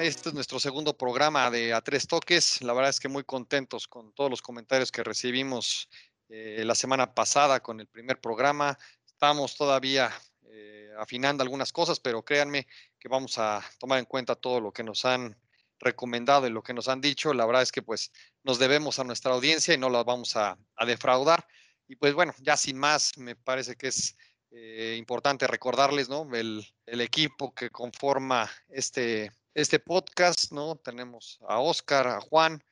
Este 0.00 0.28
es 0.30 0.34
nuestro 0.34 0.58
segundo 0.58 0.96
programa 0.96 1.50
de 1.50 1.74
A 1.74 1.80
Tres 1.80 2.06
Toques. 2.06 2.62
La 2.62 2.72
verdad 2.72 2.90
es 2.90 3.00
que 3.00 3.08
muy 3.08 3.24
contentos 3.24 3.86
con 3.86 4.12
todos 4.12 4.30
los 4.30 4.40
comentarios 4.40 4.90
que 4.90 5.04
recibimos 5.04 5.88
eh, 6.28 6.62
la 6.64 6.74
semana 6.74 7.14
pasada 7.14 7.60
con 7.60 7.80
el 7.80 7.86
primer 7.86 8.20
programa. 8.20 8.78
Estamos 9.06 9.56
todavía 9.56 10.10
eh, 10.44 10.90
afinando 10.98 11.42
algunas 11.42 11.72
cosas, 11.72 12.00
pero 12.00 12.24
créanme 12.24 12.66
que 12.98 13.08
vamos 13.08 13.38
a 13.38 13.62
tomar 13.78 13.98
en 13.98 14.06
cuenta 14.06 14.34
todo 14.36 14.60
lo 14.60 14.72
que 14.72 14.84
nos 14.84 15.04
han 15.04 15.36
recomendado 15.80 16.46
y 16.46 16.50
lo 16.50 16.62
que 16.62 16.74
nos 16.74 16.88
han 16.88 17.00
dicho. 17.00 17.34
La 17.34 17.46
verdad 17.46 17.62
es 17.62 17.72
que 17.72 17.82
pues 17.82 18.12
nos 18.44 18.58
debemos 18.58 18.98
a 18.98 19.04
nuestra 19.04 19.32
audiencia 19.32 19.74
y 19.74 19.78
no 19.78 19.90
la 19.90 20.04
vamos 20.04 20.36
a, 20.36 20.56
a 20.76 20.86
defraudar. 20.86 21.46
Y 21.88 21.96
pues 21.96 22.14
bueno, 22.14 22.34
ya 22.40 22.56
sin 22.56 22.78
más, 22.78 23.18
me 23.18 23.34
parece 23.34 23.74
que 23.74 23.88
es 23.88 24.16
eh, 24.52 24.96
importante 24.98 25.46
recordarles, 25.46 26.08
¿no? 26.08 26.28
El, 26.34 26.64
el, 26.86 27.00
equipo 27.00 27.52
que 27.54 27.70
conforma 27.70 28.50
este, 28.68 29.32
este 29.54 29.80
podcast, 29.80 30.52
¿no? 30.52 30.76
Tenemos 30.76 31.38
a 31.48 31.58
Oscar, 31.58 32.06
a 32.06 32.20
Juan, 32.20 32.62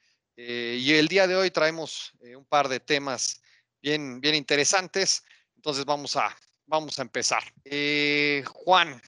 eh, 0.40 0.78
y 0.80 0.94
el 0.94 1.08
día 1.08 1.26
de 1.26 1.34
hoy 1.34 1.50
traemos 1.50 2.12
eh, 2.20 2.36
un 2.36 2.44
par 2.44 2.68
de 2.68 2.78
temas 2.78 3.42
bien, 3.82 4.20
bien 4.20 4.36
interesantes. 4.36 5.24
Entonces 5.56 5.84
vamos 5.84 6.14
a, 6.16 6.36
vamos 6.66 6.96
a 7.00 7.02
empezar. 7.02 7.42
Eh, 7.64 8.44
Juan, 8.46 9.02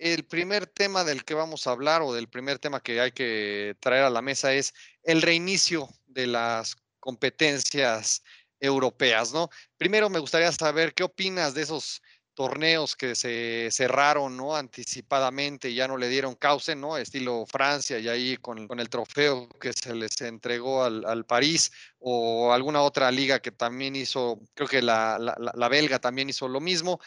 el 0.00 0.24
primer 0.24 0.66
tema 0.66 1.04
del 1.04 1.24
que 1.24 1.34
vamos 1.34 1.66
a 1.66 1.72
hablar 1.72 2.02
o 2.02 2.14
del 2.14 2.28
primer 2.28 2.58
tema 2.58 2.80
que 2.80 3.00
hay 3.00 3.12
que 3.12 3.76
traer 3.80 4.04
a 4.04 4.10
la 4.10 4.22
mesa 4.22 4.52
es 4.52 4.74
el 5.02 5.20
reinicio 5.22 5.88
de 6.06 6.26
las 6.26 6.76
competencias 6.98 8.22
europeas, 8.58 9.32
¿no? 9.32 9.50
Primero 9.76 10.08
me 10.10 10.18
gustaría 10.18 10.50
saber 10.52 10.94
qué 10.94 11.02
opinas 11.02 11.54
de 11.54 11.62
esos 11.62 12.02
torneos 12.34 12.96
que 12.96 13.14
se 13.14 13.68
cerraron, 13.70 14.36
¿no? 14.36 14.56
Anticipadamente 14.56 15.68
y 15.68 15.74
ya 15.74 15.86
no 15.86 15.98
le 15.98 16.08
dieron 16.08 16.34
cauce, 16.34 16.74
¿no? 16.74 16.96
Estilo 16.96 17.44
Francia 17.46 17.98
y 17.98 18.08
ahí 18.08 18.36
con, 18.38 18.80
el 18.80 18.88
trofeo 18.88 19.48
que 19.60 19.74
se 19.74 19.94
les 19.94 20.18
entregó 20.22 20.82
al, 20.82 21.04
al, 21.04 21.26
París 21.26 21.70
o 21.98 22.52
alguna 22.52 22.80
otra 22.82 23.10
liga 23.10 23.40
que 23.40 23.52
también 23.52 23.96
hizo, 23.96 24.40
creo 24.54 24.68
que 24.68 24.80
la, 24.80 25.18
la, 25.18 25.36
la, 25.54 25.68
belga 25.68 25.98
también 25.98 26.30
hizo 26.30 26.48
lo 26.48 26.60
mismo. 26.60 27.00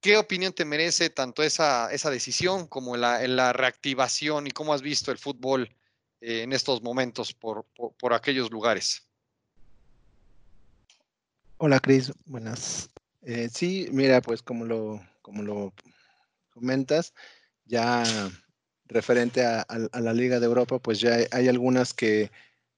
¿Qué 0.00 0.16
opinión 0.16 0.52
te 0.54 0.64
merece 0.64 1.10
tanto 1.10 1.42
esa, 1.42 1.92
esa 1.92 2.10
decisión 2.10 2.66
como 2.66 2.96
la, 2.96 3.52
reactivación 3.52 4.46
y 4.46 4.50
cómo 4.50 4.72
has 4.72 4.80
visto 4.80 5.12
el 5.12 5.18
fútbol 5.18 5.68
eh, 6.22 6.42
en 6.42 6.52
estos 6.54 6.82
momentos 6.82 7.34
por, 7.34 7.66
por, 7.98 8.14
aquellos 8.14 8.50
lugares? 8.50 9.06
Hola 11.58 11.80
Cris, 11.80 12.12
buenas 12.24 12.88
eh, 13.22 13.50
sí, 13.52 13.88
mira, 13.92 14.22
pues 14.22 14.42
como 14.42 14.64
lo, 14.64 15.02
como 15.20 15.42
lo 15.42 15.74
comentas, 16.50 17.12
ya 17.66 18.02
referente 18.86 19.44
a, 19.44 19.66
la 19.92 20.12
Liga 20.14 20.40
de 20.40 20.46
Europa, 20.46 20.78
pues 20.78 21.00
ya 21.00 21.18
hay, 21.30 21.48
algunas 21.48 21.92
que, 21.92 22.30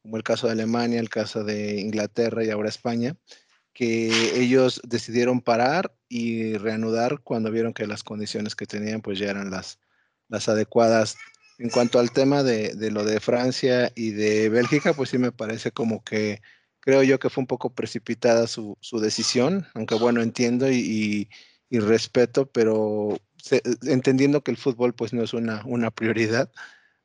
como 0.02 0.16
el 0.16 0.24
caso 0.24 0.46
de 0.46 0.54
Alemania, 0.54 0.98
el 0.98 1.08
caso 1.08 1.44
de 1.44 1.80
Inglaterra 1.80 2.44
y 2.44 2.50
ahora 2.50 2.68
España, 2.68 3.16
que 3.72 4.40
ellos 4.40 4.80
decidieron 4.84 5.40
parar 5.40 5.94
y 6.08 6.56
reanudar 6.58 7.20
cuando 7.20 7.50
vieron 7.50 7.72
que 7.72 7.86
las 7.86 8.02
condiciones 8.02 8.54
que 8.54 8.66
tenían 8.66 9.00
pues 9.00 9.18
ya 9.18 9.30
eran 9.30 9.50
las, 9.50 9.78
las 10.28 10.48
adecuadas. 10.48 11.16
En 11.58 11.70
cuanto 11.70 11.98
al 11.98 12.10
tema 12.10 12.42
de, 12.42 12.74
de 12.74 12.90
lo 12.90 13.04
de 13.04 13.20
Francia 13.20 13.92
y 13.94 14.10
de 14.10 14.48
Bélgica, 14.48 14.94
pues 14.94 15.10
sí 15.10 15.18
me 15.18 15.32
parece 15.32 15.70
como 15.70 16.02
que 16.02 16.40
creo 16.80 17.02
yo 17.02 17.18
que 17.18 17.30
fue 17.30 17.42
un 17.42 17.46
poco 17.46 17.70
precipitada 17.70 18.46
su, 18.46 18.76
su 18.80 18.98
decisión, 18.98 19.66
aunque 19.74 19.94
bueno, 19.94 20.20
entiendo 20.20 20.70
y, 20.70 20.78
y, 20.78 21.28
y 21.70 21.78
respeto, 21.78 22.46
pero 22.46 23.18
se, 23.36 23.62
entendiendo 23.82 24.42
que 24.42 24.50
el 24.50 24.56
fútbol 24.56 24.92
pues 24.92 25.12
no 25.12 25.22
es 25.22 25.32
una, 25.32 25.62
una 25.64 25.90
prioridad, 25.90 26.50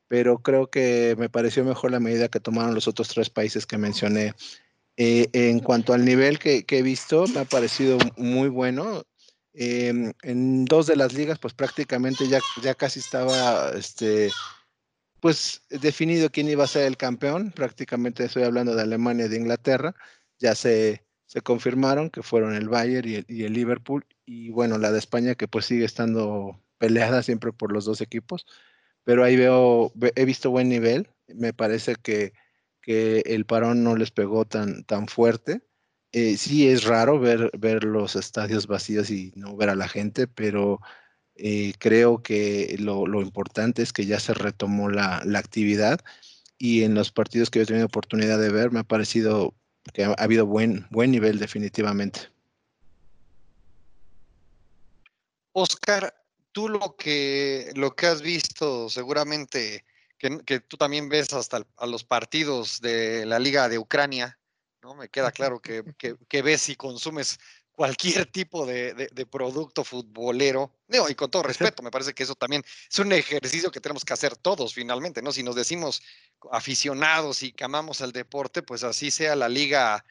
pero 0.07 0.39
creo 0.39 0.69
que 0.69 1.15
me 1.19 1.29
pareció 1.29 1.63
mejor 1.63 1.91
la 1.91 1.99
medida 1.99 2.27
que 2.27 2.39
tomaron 2.39 2.73
los 2.73 2.87
otros 2.87 3.09
tres 3.09 3.29
países 3.29 3.65
que 3.65 3.77
mencioné. 3.77 4.33
Eh, 4.99 5.29
en 5.33 5.59
cuanto 5.59 5.93
al 5.93 6.03
nivel 6.03 6.39
que, 6.39 6.65
que, 6.65 6.79
he 6.79 6.81
visto, 6.81 7.27
me 7.27 7.41
ha 7.41 7.45
parecido 7.45 7.99
muy 8.17 8.49
bueno. 8.49 9.03
Eh, 9.53 10.11
en 10.23 10.65
dos 10.65 10.87
de 10.87 10.95
las 10.95 11.13
ligas, 11.13 11.39
pues 11.39 11.53
prácticamente 11.53 12.27
ya, 12.27 12.39
ya 12.61 12.73
casi 12.73 12.99
estaba 12.99 13.71
este, 13.71 14.31
pues 15.19 15.63
definido 15.69 16.31
quién 16.31 16.47
iba 16.47 16.63
a 16.63 16.67
ser 16.67 16.85
el 16.85 16.97
campeón, 16.97 17.51
prácticamente 17.51 18.23
estoy 18.25 18.43
hablando 18.43 18.75
de 18.75 18.83
Alemania 18.83 19.25
y 19.25 19.29
de 19.29 19.37
Inglaterra, 19.37 19.95
ya 20.39 20.55
se, 20.55 21.03
se 21.25 21.41
confirmaron 21.41 22.09
que 22.09 22.23
fueron 22.23 22.55
el 22.55 22.69
Bayern 22.69 23.07
y 23.07 23.15
el, 23.15 23.25
y 23.27 23.43
el, 23.45 23.53
Liverpool, 23.53 24.05
y 24.25 24.49
bueno, 24.49 24.77
la 24.77 24.91
de 24.91 24.99
España 24.99 25.35
que 25.35 25.47
pues 25.47 25.65
sigue 25.65 25.85
estando 25.85 26.59
peleada 26.77 27.23
siempre 27.23 27.51
por 27.51 27.71
los 27.71 27.85
dos 27.85 28.01
equipos, 28.01 28.45
pero 29.03 29.23
ahí 29.23 29.35
veo, 29.35 29.91
he 30.15 30.25
visto 30.25 30.51
buen 30.51 30.69
nivel, 30.69 31.09
me 31.27 31.53
parece 31.53 31.95
que, 31.95 32.33
que 32.87 33.21
el 33.25 33.45
parón 33.45 33.83
no 33.83 33.97
les 33.97 34.11
pegó 34.11 34.45
tan, 34.45 34.85
tan 34.85 35.09
fuerte. 35.09 35.61
Eh, 36.13 36.37
sí 36.37 36.69
es 36.69 36.85
raro 36.85 37.19
ver, 37.19 37.51
ver 37.59 37.83
los 37.83 38.15
estadios 38.15 38.65
vacíos 38.65 39.09
y 39.11 39.33
no 39.35 39.57
ver 39.57 39.69
a 39.69 39.75
la 39.75 39.89
gente, 39.89 40.25
pero 40.25 40.79
eh, 41.35 41.73
creo 41.79 42.23
que 42.23 42.77
lo, 42.79 43.05
lo, 43.05 43.21
importante 43.21 43.81
es 43.81 43.91
que 43.91 44.05
ya 44.05 44.21
se 44.21 44.33
retomó 44.33 44.89
la, 44.89 45.21
la, 45.25 45.37
actividad 45.37 45.99
y 46.57 46.83
en 46.83 46.95
los 46.95 47.11
partidos 47.11 47.49
que 47.49 47.59
yo 47.59 47.63
he 47.63 47.65
tenido 47.65 47.87
oportunidad 47.87 48.39
de 48.39 48.51
ver 48.51 48.71
me 48.71 48.79
ha 48.79 48.83
parecido 48.83 49.53
que 49.93 50.05
ha, 50.05 50.11
ha 50.11 50.23
habido 50.23 50.45
buen, 50.45 50.87
buen 50.89 51.11
nivel 51.11 51.39
definitivamente. 51.39 52.21
Oscar, 55.51 56.15
tú 56.53 56.69
lo 56.69 56.95
que, 56.95 57.69
lo 57.75 57.97
que 57.97 58.07
has 58.07 58.21
visto 58.21 58.89
seguramente 58.89 59.83
que, 60.17 60.39
que 60.45 60.59
tú 60.59 60.77
también 60.77 61.09
ves 61.09 61.33
hasta 61.33 61.57
el, 61.57 61.67
a 61.77 61.85
los 61.85 62.03
partidos 62.03 62.81
de 62.81 63.25
la 63.25 63.39
Liga 63.39 63.69
de 63.69 63.77
Ucrania, 63.77 64.39
¿no? 64.81 64.95
Me 64.95 65.09
queda 65.09 65.31
claro 65.31 65.59
que, 65.59 65.83
que, 65.97 66.15
que 66.27 66.41
ves 66.41 66.69
y 66.69 66.75
consumes 66.75 67.39
cualquier 67.71 68.25
tipo 68.25 68.65
de, 68.65 68.95
de, 68.95 69.07
de, 69.13 69.25
producto 69.27 69.83
futbolero. 69.83 70.71
Digo, 70.87 71.07
y 71.09 71.15
con 71.15 71.29
todo 71.29 71.43
respeto, 71.43 71.83
me 71.83 71.91
parece 71.91 72.13
que 72.13 72.23
eso 72.23 72.33
también 72.33 72.63
es 72.91 72.97
un 72.97 73.11
ejercicio 73.11 73.69
que 73.69 73.79
tenemos 73.79 74.03
que 74.03 74.13
hacer 74.13 74.35
todos 74.35 74.73
finalmente, 74.73 75.21
¿no? 75.21 75.31
Si 75.31 75.43
nos 75.43 75.55
decimos 75.55 76.01
aficionados 76.51 77.43
y 77.43 77.51
que 77.51 77.63
amamos 77.63 78.01
el 78.01 78.11
deporte, 78.11 78.63
pues 78.63 78.83
así 78.83 79.11
sea 79.11 79.35
la 79.35 79.47
liga 79.47 80.03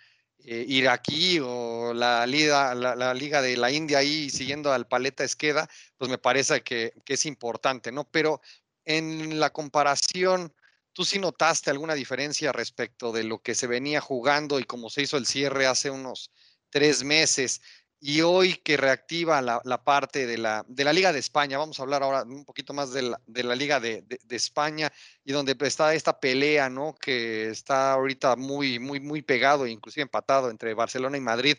eh, 0.45 0.65
iraquí 0.69 1.41
o 1.43 1.93
la 1.93 2.25
liga, 2.25 2.73
la, 2.77 2.95
la, 2.95 3.15
liga 3.15 3.43
de 3.43 3.57
la 3.57 3.73
India 3.73 3.99
ahí 3.99 4.31
siguiendo 4.31 4.73
al 4.73 4.87
paleta 4.87 5.25
Esqueda, 5.25 5.69
pues 5.97 6.09
me 6.09 6.19
parece 6.19 6.63
que, 6.63 6.93
que 7.05 7.15
es 7.15 7.27
importante, 7.27 7.91
¿no? 7.91 8.05
Pero 8.05 8.41
en 8.87 9.39
la 9.39 9.51
comparación, 9.51 10.55
¿tú 10.95 11.05
sí 11.05 11.19
notaste 11.19 11.71
alguna 11.71 11.95
diferencia 11.95 12.53
respecto 12.53 13.13
de 13.13 13.25
lo 13.25 13.41
que 13.41 13.55
se 13.55 13.67
venía 13.67 14.01
jugando 14.01 14.59
y 14.59 14.65
cómo 14.65 14.89
se 14.89 15.03
hizo 15.03 15.19
el 15.19 15.27
cierre 15.27 15.67
hace 15.67 15.91
unos 15.91 16.31
tres 16.71 17.05
meses. 17.05 17.63
Y 17.99 18.21
hoy 18.21 18.57
que 18.57 18.77
reactiva 18.77 19.41
la, 19.41 19.85
parte 19.85 20.27
de 20.27 20.37
la, 20.37 20.65
de 20.69 20.85
la, 20.85 20.93
Liga 20.93 21.13
de 21.13 21.19
España, 21.19 21.57
vamos 21.57 21.79
a 21.79 21.83
hablar 21.83 22.03
ahora 22.03 22.23
un 22.23 22.45
poquito 22.45 22.75
más 22.75 22.93
de 22.93 23.03
la, 23.03 23.55
Liga 23.55 23.81
de, 23.81 24.05
España 24.29 24.93
y 25.25 25.33
donde 25.33 25.57
está 25.61 25.95
esta 25.95 26.21
pelea, 26.21 26.69
¿no? 26.69 26.95
Que 26.95 27.49
está 27.49 27.95
ahorita 27.95 28.37
muy, 28.37 28.79
muy, 28.79 29.01
muy 29.01 29.23
pegado, 29.23 29.67
inclusive 29.67 30.03
empatado 30.03 30.51
entre 30.51 30.75
Barcelona 30.75 31.17
y 31.17 31.23
Madrid. 31.23 31.57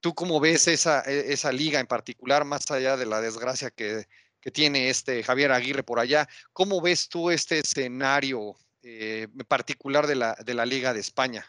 ¿Tú 0.00 0.14
cómo 0.14 0.38
ves 0.38 0.68
esa, 0.68 1.00
e, 1.00 1.32
esa 1.32 1.50
liga 1.50 1.80
en 1.80 1.86
particular, 1.88 2.44
más 2.44 2.70
allá 2.70 2.96
de 2.96 3.06
la 3.06 3.20
desgracia 3.20 3.70
que, 3.70 4.06
que 4.46 4.52
tiene 4.52 4.90
este 4.90 5.24
Javier 5.24 5.50
Aguirre 5.50 5.82
por 5.82 5.98
allá? 5.98 6.28
¿Cómo 6.52 6.80
ves 6.80 7.08
tú 7.08 7.32
este 7.32 7.58
escenario 7.58 8.54
eh, 8.80 9.26
particular 9.48 10.06
de 10.06 10.14
la, 10.14 10.36
de 10.36 10.54
la 10.54 10.64
Liga 10.64 10.94
de 10.94 11.00
España? 11.00 11.44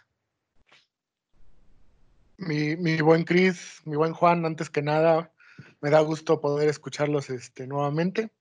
Mi, 2.38 2.76
mi, 2.76 3.00
buen 3.02 3.24
Cris, 3.24 3.82
mi 3.86 3.96
buen 3.96 4.14
Juan, 4.14 4.48
antes 4.48 4.72
que 4.72 4.82
nada, 4.82 5.32
me 5.80 5.92
da 5.92 6.00
gusto 6.00 6.42
poder 6.42 6.70
escucharlos 6.70 7.30
este, 7.30 7.68
nuevamente. 7.68 8.32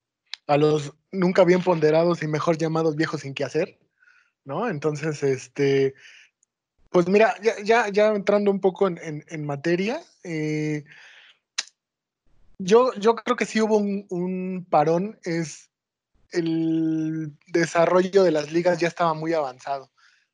A 0.46 0.56
los 0.56 0.94
nunca 1.12 1.44
bien 1.44 1.62
ponderados 1.62 2.22
y 2.22 2.26
mejor 2.26 2.56
llamados 2.56 2.96
viejos 2.96 3.20
sin 3.20 3.34
qué 3.34 3.44
hacer, 3.44 3.78
¿no? 4.46 4.70
Entonces, 4.70 5.22
este, 5.22 5.92
pues 6.88 7.08
mira, 7.08 7.34
ya, 7.42 7.60
ya, 7.62 7.90
ya 7.90 8.06
entrando 8.14 8.50
un 8.50 8.60
poco 8.62 8.88
en, 8.88 8.96
en, 9.02 9.22
en 9.28 9.44
materia, 9.44 10.00
eh, 10.24 10.84
yo, 12.58 12.92
yo 12.94 13.14
creo 13.14 13.36
que 13.36 13.46
sí 13.46 13.60
hubo 13.60 13.76
un, 13.76 14.66
parón, 14.70 15.18
es 15.24 15.70
el 16.32 17.36
desarrollo 17.48 18.22
de 18.22 18.30
las 18.30 18.52
ligas 18.52 18.78
ya 18.78 18.88
estaba 18.88 19.14
muy 19.14 19.32
avanzado. 19.32 19.90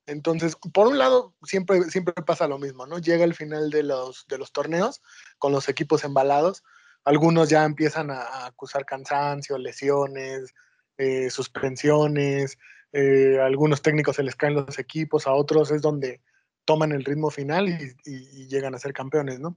Entonces, 0.06 0.56
por 0.72 0.88
un 0.88 0.98
lado, 0.98 1.34
siempre, 1.44 1.84
siempre 1.84 2.14
pasa 2.14 2.48
lo 2.48 2.58
mismo, 2.58 2.86
¿no? 2.86 2.98
Llega 2.98 3.24
el 3.24 3.34
final 3.34 3.70
de 3.70 3.84
los, 3.84 4.26
de 4.28 4.38
los 4.38 4.52
torneos 4.52 5.00
con 5.38 5.52
los 5.52 5.68
equipos 5.68 6.02
embalados. 6.04 6.64
Algunos 7.04 7.48
ya 7.48 7.64
empiezan 7.64 8.10
a, 8.10 8.46
acusar 8.46 8.84
cansancio, 8.84 9.58
lesiones, 9.58 10.54
eh, 10.98 11.30
suspensiones. 11.30 12.58
Eh, 12.92 13.38
a 13.40 13.46
algunos 13.46 13.80
técnicos 13.80 14.16
se 14.16 14.22
les 14.22 14.36
caen 14.36 14.54
los 14.54 14.78
equipos, 14.78 15.26
a 15.26 15.32
otros 15.32 15.70
es 15.70 15.82
donde 15.82 16.20
toman 16.64 16.92
el 16.92 17.04
ritmo 17.04 17.30
final 17.30 17.68
y, 17.68 18.46
llegan 18.48 18.74
a 18.74 18.78
ser 18.78 18.92
campeones, 18.92 19.40
¿no? 19.40 19.56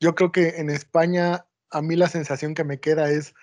Yo 0.00 0.14
creo 0.14 0.32
que 0.32 0.60
en 0.60 0.70
España 0.70 1.44
a 1.70 1.82
mí 1.82 1.96
la 1.96 2.08
sensación 2.08 2.54
que 2.54 2.64
me 2.64 2.80
queda 2.80 3.10
es 3.10 3.34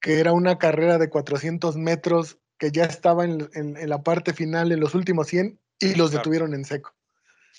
que 0.00 0.20
era 0.20 0.32
una 0.32 0.58
carrera 0.58 0.98
de 0.98 1.08
400 1.08 1.76
metros 1.76 2.38
que 2.58 2.70
ya 2.72 2.84
estaba 2.84 3.24
en, 3.24 3.76
la 3.88 4.02
parte 4.02 4.32
final 4.32 4.72
en 4.72 4.80
los 4.80 4.94
últimos 4.94 5.28
100 5.28 5.58
y 5.80 5.94
los 5.94 6.10
detuvieron 6.10 6.54
en 6.54 6.64
seco. 6.64 6.94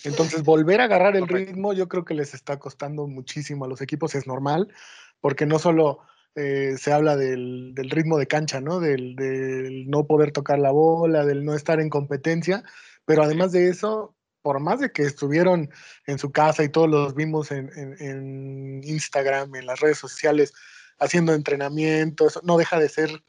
Entonces, 0.03 0.44
volver 0.44 0.81
a 0.81 0.86
agarrar 0.86 1.15
el 1.15 1.27
ritmo, 1.27 1.74
yo 1.74 1.88
creo 1.89 2.06
que 2.06 2.13
les 2.13 2.33
está 2.33 2.57
costando 2.57 3.07
muchísimo 3.07 3.65
a 3.65 3.68
los 3.68 3.81
equipos, 3.81 4.15
es 4.15 4.27
normal, 4.27 4.74
porque 5.19 5.45
no 5.45 5.59
solo 5.59 6.00
eh, 6.36 6.75
se 6.77 6.94
habla 6.94 7.18
del, 7.18 7.74
ritmo 7.75 8.18
de 8.18 8.27
cancha, 8.27 8.62
¿no? 8.62 8.80
Del, 8.80 9.86
no 9.89 10.06
poder 10.06 10.31
tocar 10.31 10.59
la 10.59 10.71
bola, 10.71 11.25
del 11.25 11.44
no 11.44 11.53
estar 11.53 11.81
en 11.81 11.89
competencia, 11.89 12.63
pero 13.06 13.24
además 13.24 13.51
de 13.51 13.69
eso, 13.69 14.15
por 14.41 14.59
más 14.59 14.80
de 14.80 14.91
que 14.91 15.03
estuvieron 15.03 15.69
en 16.06 16.19
su 16.19 16.31
casa 16.31 16.63
y 16.63 16.69
todos 16.69 16.89
los 16.89 17.15
vimos 17.15 17.51
en, 17.51 17.69
en 17.75 18.81
Instagram, 18.83 19.56
en 19.56 19.65
las 19.65 19.80
redes 19.80 19.97
sociales, 19.97 20.53
haciendo 21.00 21.33
entrenamiento, 21.33 22.27
eso 22.27 22.41
no 22.44 22.57
deja 22.57 22.80
de 22.80 22.89
ser 22.89 23.24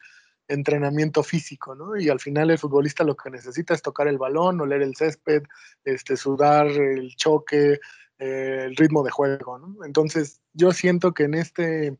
entrenamiento 0.51 1.23
físico, 1.23 1.75
¿no? 1.75 1.97
Y 1.97 2.09
al 2.09 2.21
final 2.21 2.51
el 2.51 2.59
futbolista 2.59 3.05
lo 3.05 3.17
que 3.17 3.31
necesita 3.31 3.73
es 3.73 3.83
tocar 3.83 4.09
el 4.09 4.19
balón, 4.19 4.61
oler 4.61 4.83
el 4.83 4.97
césped, 4.97 5.45
este, 5.85 6.17
sudar 6.17 6.67
el 6.67 7.15
choque, 7.17 7.81
eh, 8.19 8.65
el 8.67 8.77
ritmo 8.77 9.03
de 9.03 9.11
juego, 9.11 9.59
¿no? 9.59 9.85
Entonces, 9.85 10.41
yo 10.53 10.73
siento 10.73 11.15
que 11.15 11.25
en 11.25 11.35
este, 11.35 11.97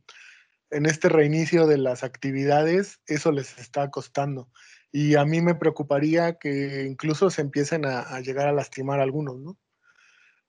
en 0.71 0.87
este 0.87 1.09
reinicio 1.09 1.67
de 1.67 1.79
las 1.79 2.03
actividades, 2.03 3.01
eso 3.07 3.31
les 3.31 3.57
está 3.59 3.91
costando. 3.91 4.51
Y 4.93 5.15
a 5.15 5.25
mí 5.25 5.41
me 5.41 5.55
preocuparía 5.55 6.39
que 6.39 6.85
incluso 6.89 7.31
se 7.31 7.43
empiecen 7.43 7.85
a, 7.87 8.21
llegar 8.21 8.49
a 8.49 8.53
lastimar 8.53 9.01
algunos, 9.01 9.39
¿no? 9.39 9.57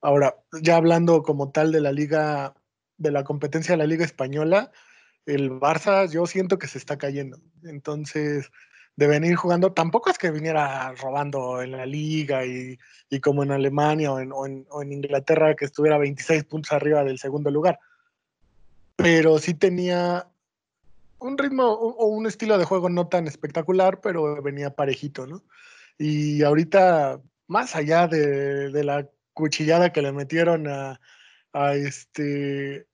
Ahora, 0.01 0.35
ya 0.61 0.77
hablando 0.77 1.21
como 1.21 1.51
tal 1.51 1.71
de 1.71 1.79
la 1.79 1.91
liga, 1.91 2.55
de 2.97 3.11
la 3.11 3.23
competencia 3.23 3.73
de 3.73 3.77
la 3.77 3.85
liga 3.85 4.03
española, 4.03 4.71
el 5.27 5.51
Barça 5.51 6.09
yo 6.09 6.25
siento 6.25 6.57
que 6.57 6.67
se 6.67 6.79
está 6.79 6.97
cayendo. 6.97 7.39
Entonces, 7.63 8.49
de 8.95 9.07
venir 9.07 9.35
jugando, 9.35 9.73
tampoco 9.73 10.09
es 10.09 10.17
que 10.17 10.31
viniera 10.31 10.93
robando 10.93 11.61
en 11.61 11.71
la 11.71 11.85
liga 11.85 12.45
y, 12.45 12.77
como 13.21 13.43
en 13.43 13.51
Alemania 13.51 14.11
o 14.11 14.19
en, 14.45 14.91
Inglaterra 14.91 15.55
que 15.55 15.65
estuviera 15.65 15.97
26 15.97 16.43
puntos 16.45 16.71
arriba 16.71 17.03
del 17.03 17.19
segundo 17.19 17.51
lugar. 17.51 17.79
Pero 18.95 19.39
sí 19.39 19.53
tenía 19.53 20.27
un 21.21 21.37
ritmo 21.37 21.71
o 21.71 22.07
un 22.07 22.25
estilo 22.25 22.57
de 22.57 22.65
juego 22.65 22.89
no 22.89 23.07
tan 23.07 23.27
espectacular, 23.27 24.01
pero 24.01 24.41
venía 24.41 24.75
parejito, 24.75 25.27
¿no? 25.27 25.43
Y 25.97 26.41
ahorita, 26.43 27.21
más 27.47 27.75
allá 27.75 28.07
de, 28.07 28.83
la 28.83 29.07
cuchillada 29.33 29.93
que 29.93 30.01
le 30.01 30.11
metieron 30.11 30.67
a, 30.67 30.99
a 31.53 31.75
este 31.75 32.87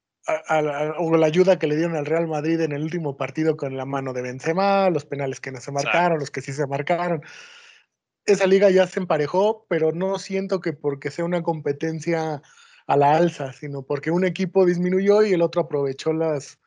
o 0.99 1.15
la 1.15 1.25
ayuda 1.25 1.57
que 1.57 1.67
le 1.67 1.77
dieron 1.77 1.95
al 1.95 2.05
Real 2.05 2.27
Madrid 2.27 2.59
en 2.59 2.73
el 2.73 2.83
último 2.83 3.15
partido 3.15 3.55
con 3.55 3.77
la 3.77 3.85
mano 3.85 4.11
de 4.11 4.21
Benzema, 4.21 4.89
los 4.89 5.05
penales 5.05 5.39
que 5.39 5.53
no 5.53 5.61
se 5.61 5.71
marcaron, 5.71 6.19
los 6.19 6.31
que 6.31 6.41
sí 6.41 6.51
se 6.51 6.67
marcaron. 6.67 7.21
Esa 8.25 8.45
liga 8.45 8.69
ya 8.69 8.87
se 8.87 8.99
emparejó, 8.99 9.65
pero 9.69 9.93
no 9.93 10.19
siento 10.19 10.59
que 10.59 10.73
porque 10.73 11.11
sea 11.11 11.23
una 11.23 11.43
competencia 11.43 12.41
a 12.87 12.97
la 12.97 13.15
alza, 13.15 13.53
sino 13.53 13.83
porque 13.83 14.11
un 14.11 14.25
equipo 14.25 14.65
disminuyó 14.65 15.23
y 15.23 15.31
el 15.31 15.41
otro 15.41 15.61
aprovechó 15.61 16.11
las, 16.11 16.59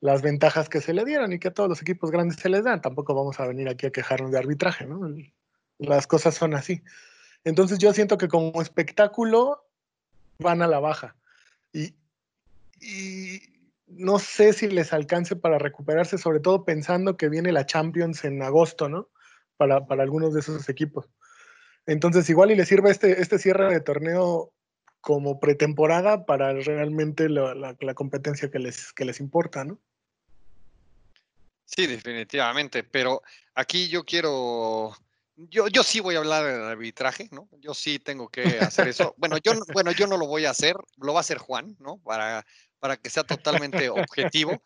las 0.00 0.22
ventajas 0.22 0.68
que 0.68 0.80
se 0.80 0.92
le 0.92 1.04
dieron 1.04 1.32
y 1.32 1.38
que 1.38 1.48
a 1.48 1.54
todos 1.54 1.68
los 1.68 1.82
equipos 1.82 2.10
grandes 2.10 2.38
se 2.38 2.48
les 2.48 2.64
dan. 2.64 2.80
Tampoco 2.80 3.14
vamos 3.14 3.40
a 3.40 3.46
venir 3.46 3.68
aquí 3.68 3.86
a 3.86 3.90
quejarnos 3.90 4.30
de 4.30 4.38
arbitraje, 4.38 4.86
¿no? 4.86 5.00
Las 5.78 6.06
cosas 6.06 6.34
son 6.34 6.54
así. 6.54 6.82
Entonces 7.44 7.78
yo 7.78 7.92
siento 7.92 8.18
que 8.18 8.28
como 8.28 8.60
espectáculo 8.62 9.66
van 10.38 10.62
a 10.62 10.66
la 10.66 10.80
baja. 10.80 11.16
Y, 11.72 11.94
y 12.80 13.40
no 13.88 14.18
sé 14.18 14.52
si 14.52 14.68
les 14.68 14.92
alcance 14.92 15.34
para 15.36 15.58
recuperarse, 15.58 16.18
sobre 16.18 16.40
todo 16.40 16.64
pensando 16.64 17.16
que 17.16 17.28
viene 17.28 17.52
la 17.52 17.66
Champions 17.66 18.24
en 18.24 18.42
agosto, 18.42 18.88
¿no? 18.88 19.08
Para, 19.56 19.84
algunos 19.88 20.34
de 20.34 20.40
esos 20.40 20.68
equipos. 20.68 21.08
Entonces, 21.86 22.28
igual 22.30 22.50
y 22.50 22.56
les 22.56 22.68
sirve 22.68 22.90
este, 22.90 23.20
este 23.20 23.38
cierre 23.38 23.72
de 23.72 23.80
torneo 23.80 24.52
como 25.00 25.40
pretemporada 25.40 26.26
para 26.26 26.52
realmente 26.52 27.28
la, 27.28 27.54
la, 27.54 27.94
competencia 27.94 28.50
que 28.50 28.58
les, 28.58 28.92
que 28.92 29.04
les 29.04 29.20
importa, 29.20 29.64
¿no? 29.64 29.80
Sí, 31.68 31.86
definitivamente, 31.86 32.82
pero 32.82 33.22
aquí 33.54 33.88
yo 33.88 34.04
quiero 34.04 34.96
yo, 35.36 35.68
yo 35.68 35.84
sí 35.84 36.00
voy 36.00 36.16
a 36.16 36.18
hablar 36.18 36.44
del 36.44 36.62
arbitraje, 36.62 37.28
¿no? 37.30 37.48
Yo 37.60 37.72
sí 37.72 38.00
tengo 38.00 38.28
que 38.28 38.58
hacer 38.60 38.88
eso. 38.88 39.14
Bueno, 39.18 39.36
yo, 39.38 39.52
bueno, 39.72 39.92
yo 39.92 40.06
no 40.08 40.16
lo 40.16 40.26
voy 40.26 40.46
a 40.46 40.50
hacer, 40.50 40.74
lo 40.96 41.12
va 41.12 41.20
a 41.20 41.22
hacer 41.22 41.38
Juan, 41.38 41.76
¿no? 41.78 41.98
Para, 41.98 42.44
para 42.80 42.96
que 42.96 43.08
sea 43.08 43.22
totalmente 43.22 43.88
objetivo 43.88 44.60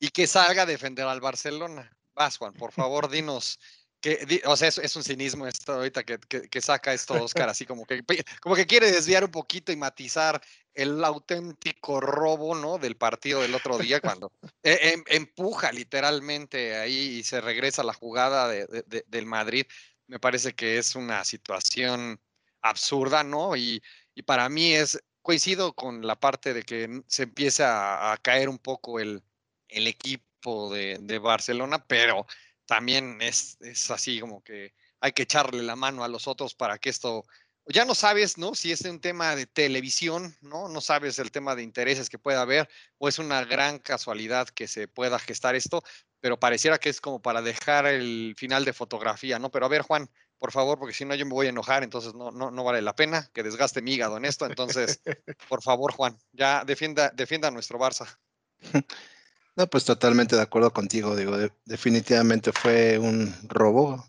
y 0.00 0.10
que 0.10 0.26
salga 0.26 0.62
a 0.62 0.66
defender 0.66 1.06
al 1.06 1.20
Barcelona. 1.20 1.96
Vas, 2.14 2.36
Juan, 2.36 2.52
por 2.52 2.72
favor, 2.72 3.08
dinos. 3.08 3.58
Que, 4.00 4.42
o 4.44 4.56
sea, 4.56 4.68
es, 4.68 4.96
un 4.96 5.02
cinismo 5.02 5.46
esto 5.46 5.72
ahorita 5.72 6.04
que, 6.04 6.18
que, 6.18 6.60
saca 6.60 6.94
esto 6.94 7.14
Oscar, 7.14 7.48
así 7.50 7.66
como 7.66 7.84
que, 7.84 8.04
como 8.40 8.54
que 8.54 8.66
quiere 8.66 8.92
desviar 8.92 9.24
un 9.24 9.30
poquito 9.30 9.72
y 9.72 9.76
matizar 9.76 10.40
el 10.72 11.04
auténtico 11.04 12.00
robo, 12.00 12.54
¿no? 12.54 12.78
Del 12.78 12.96
partido 12.96 13.42
del 13.42 13.54
otro 13.54 13.76
día, 13.78 14.00
cuando 14.00 14.30
e, 14.62 14.92
em, 14.92 15.04
empuja 15.08 15.72
literalmente 15.72 16.76
ahí 16.76 17.18
y 17.18 17.24
se 17.24 17.40
regresa 17.40 17.82
a 17.82 17.86
la 17.86 17.92
jugada 17.92 18.46
de, 18.46 19.04
del 19.06 19.26
Madrid 19.26 19.66
me 20.08 20.18
parece 20.18 20.54
que 20.54 20.78
es 20.78 20.96
una 20.96 21.24
situación 21.24 22.20
absurda, 22.62 23.22
¿no? 23.22 23.56
Y, 23.56 23.82
para 24.26 24.48
mí 24.48 24.74
es, 24.74 24.98
coincido 25.22 25.74
con 25.74 26.04
la 26.04 26.18
parte 26.18 26.52
de 26.52 26.64
que 26.64 27.02
se 27.06 27.22
empieza 27.24 28.12
a, 28.12 28.16
caer 28.16 28.48
un 28.48 28.58
poco 28.58 28.98
el, 28.98 29.22
equipo 29.68 30.72
de, 30.72 31.18
Barcelona, 31.20 31.84
pero 31.86 32.26
también 32.68 33.18
es, 33.22 33.56
es 33.60 33.90
así 33.90 34.20
como 34.20 34.42
que 34.44 34.74
hay 35.00 35.12
que 35.12 35.22
echarle 35.22 35.62
la 35.62 35.74
mano 35.74 36.04
a 36.04 36.08
los 36.08 36.28
otros 36.28 36.54
para 36.54 36.78
que 36.78 36.90
esto 36.90 37.24
ya 37.66 37.86
no 37.86 37.94
sabes, 37.94 38.36
¿no? 38.36 38.54
Si 38.54 38.72
es 38.72 38.82
un 38.82 39.00
tema 39.00 39.34
de 39.34 39.46
televisión, 39.46 40.36
¿no? 40.42 40.68
No 40.68 40.80
sabes 40.82 41.18
el 41.18 41.30
tema 41.30 41.54
de 41.56 41.62
intereses 41.62 42.10
que 42.10 42.18
pueda 42.18 42.42
haber, 42.42 42.68
o 42.98 43.08
es 43.08 43.18
una 43.18 43.44
gran 43.44 43.78
casualidad 43.78 44.48
que 44.48 44.68
se 44.68 44.86
pueda 44.86 45.18
gestar 45.18 45.54
esto, 45.54 45.82
pero 46.20 46.38
pareciera 46.38 46.78
que 46.78 46.90
es 46.90 47.00
como 47.00 47.22
para 47.22 47.40
dejar 47.40 47.86
el 47.86 48.34
final 48.36 48.64
de 48.66 48.74
fotografía, 48.74 49.38
¿no? 49.38 49.50
Pero 49.50 49.66
a 49.66 49.70
ver, 49.70 49.82
Juan, 49.82 50.10
por 50.38 50.52
favor, 50.52 50.78
porque 50.78 50.94
si 50.94 51.06
no 51.06 51.14
yo 51.14 51.24
me 51.24 51.32
voy 51.32 51.46
a 51.46 51.50
enojar, 51.50 51.82
entonces 51.82 52.14
no, 52.14 52.30
no, 52.30 52.50
no 52.50 52.64
vale 52.64 52.82
la 52.82 52.94
pena 52.94 53.30
que 53.32 53.42
desgaste 53.42 53.82
mi 53.82 53.94
hígado 53.94 54.18
en 54.18 54.26
esto. 54.26 54.44
Entonces, 54.46 55.00
por 55.48 55.62
favor, 55.62 55.92
Juan, 55.92 56.18
ya 56.32 56.64
defienda, 56.64 57.10
defienda 57.14 57.48
a 57.48 57.50
nuestro 57.50 57.78
Barça. 57.78 58.18
No, 59.58 59.66
pues 59.66 59.84
totalmente 59.84 60.36
de 60.36 60.42
acuerdo 60.42 60.72
contigo, 60.72 61.16
digo, 61.16 61.36
definitivamente 61.64 62.52
fue 62.52 62.96
un 62.96 63.34
robo 63.48 64.06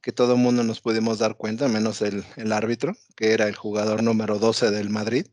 que 0.00 0.12
todo 0.12 0.34
el 0.34 0.38
mundo 0.38 0.62
nos 0.62 0.80
pudimos 0.80 1.18
dar 1.18 1.36
cuenta, 1.36 1.66
menos 1.66 2.02
el, 2.02 2.24
el, 2.36 2.52
árbitro, 2.52 2.94
que 3.16 3.32
era 3.32 3.48
el 3.48 3.56
jugador 3.56 4.04
número 4.04 4.38
12 4.38 4.70
del 4.70 4.90
Madrid. 4.90 5.26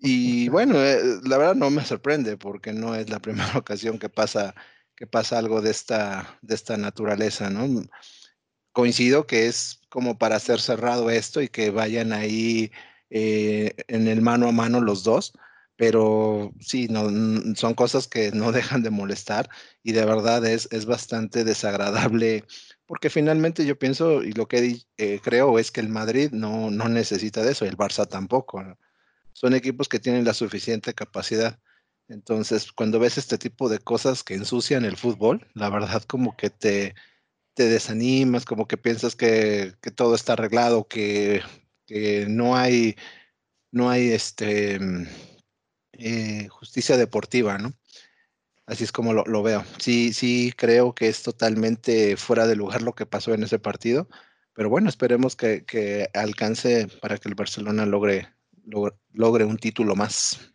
Y 0.00 0.48
bueno, 0.48 0.82
eh, 0.82 1.00
la 1.22 1.38
verdad 1.38 1.54
no 1.54 1.70
me 1.70 1.84
sorprende 1.84 2.36
porque 2.36 2.72
no 2.72 2.96
es 2.96 3.08
la 3.08 3.20
primera 3.20 3.56
ocasión 3.56 4.00
que 4.00 4.08
pasa 4.08 4.56
que 4.96 5.06
pasa 5.06 5.38
algo 5.38 5.62
de 5.62 5.70
esta, 5.70 6.36
de 6.42 6.56
esta 6.56 6.76
naturaleza, 6.76 7.50
¿no? 7.50 7.84
Coincido 8.72 9.28
que 9.28 9.46
es 9.46 9.80
como 9.90 10.18
para 10.18 10.36
hacer 10.36 10.60
cerrado 10.60 11.08
esto 11.10 11.40
y 11.40 11.48
que 11.48 11.70
vayan 11.70 12.12
ahí 12.12 12.72
eh, 13.10 13.76
en 13.86 14.08
el 14.08 14.22
mano 14.22 14.48
a 14.48 14.52
mano 14.52 14.80
los 14.80 15.04
dos, 15.04 15.34
pero 15.80 16.52
sí, 16.60 16.88
no, 16.88 17.08
son 17.56 17.72
cosas 17.74 18.06
que 18.06 18.32
no 18.32 18.52
dejan 18.52 18.82
de 18.82 18.90
molestar 18.90 19.48
y 19.82 19.92
de 19.92 20.04
verdad 20.04 20.44
es, 20.44 20.68
es 20.72 20.84
bastante 20.84 21.44
desagradable 21.44 22.44
porque 22.86 23.08
finalmente 23.08 23.64
yo 23.64 23.78
pienso 23.78 24.22
y 24.22 24.32
lo 24.32 24.46
que 24.46 24.78
eh, 24.98 25.20
creo 25.22 25.58
es 25.58 25.70
que 25.70 25.80
el 25.80 25.88
Madrid 25.88 26.30
no, 26.32 26.70
no 26.70 26.88
necesita 26.88 27.42
de 27.42 27.52
eso, 27.52 27.64
el 27.64 27.76
Barça 27.76 28.06
tampoco. 28.08 28.62
Son 29.32 29.54
equipos 29.54 29.88
que 29.88 30.00
tienen 30.00 30.24
la 30.24 30.34
suficiente 30.34 30.92
capacidad 30.92 31.58
entonces, 32.10 32.72
cuando 32.72 32.98
ves 32.98 33.18
este 33.18 33.38
tipo 33.38 33.68
de 33.68 33.78
cosas 33.78 34.24
que 34.24 34.34
ensucian 34.34 34.84
el 34.84 34.96
fútbol, 34.96 35.46
la 35.54 35.70
verdad 35.70 36.02
como 36.02 36.36
que 36.36 36.50
te, 36.50 36.96
te 37.54 37.68
desanimas, 37.68 38.44
como 38.44 38.66
que 38.66 38.76
piensas 38.76 39.14
que, 39.14 39.74
todo 39.94 40.16
está 40.16 40.32
arreglado, 40.32 40.88
que, 40.88 41.42
no 42.28 42.56
hay, 42.56 42.96
no 43.70 43.90
hay 43.90 44.10
este, 44.10 44.80
eh, 46.00 46.48
justicia 46.48 46.96
deportiva, 46.96 47.58
¿no? 47.58 47.74
Así 48.66 48.84
es 48.84 48.92
como 48.92 49.12
lo, 49.12 49.42
veo. 49.42 49.64
Sí, 49.78 50.12
sí, 50.12 50.52
creo 50.56 50.94
que 50.94 51.08
es 51.08 51.22
totalmente 51.22 52.16
fuera 52.16 52.46
de 52.46 52.56
lugar 52.56 52.82
lo 52.82 52.94
que 52.94 53.04
pasó 53.04 53.34
en 53.34 53.42
ese 53.42 53.58
partido, 53.58 54.08
pero 54.54 54.70
bueno, 54.70 54.88
esperemos 54.88 55.36
que, 55.36 56.08
alcance 56.14 56.86
para 57.02 57.18
que 57.18 57.28
el 57.28 57.34
Barcelona 57.34 57.84
logre, 57.84 58.28
logre 59.12 59.44
un 59.44 59.56
título 59.56 59.96
más. 59.96 60.52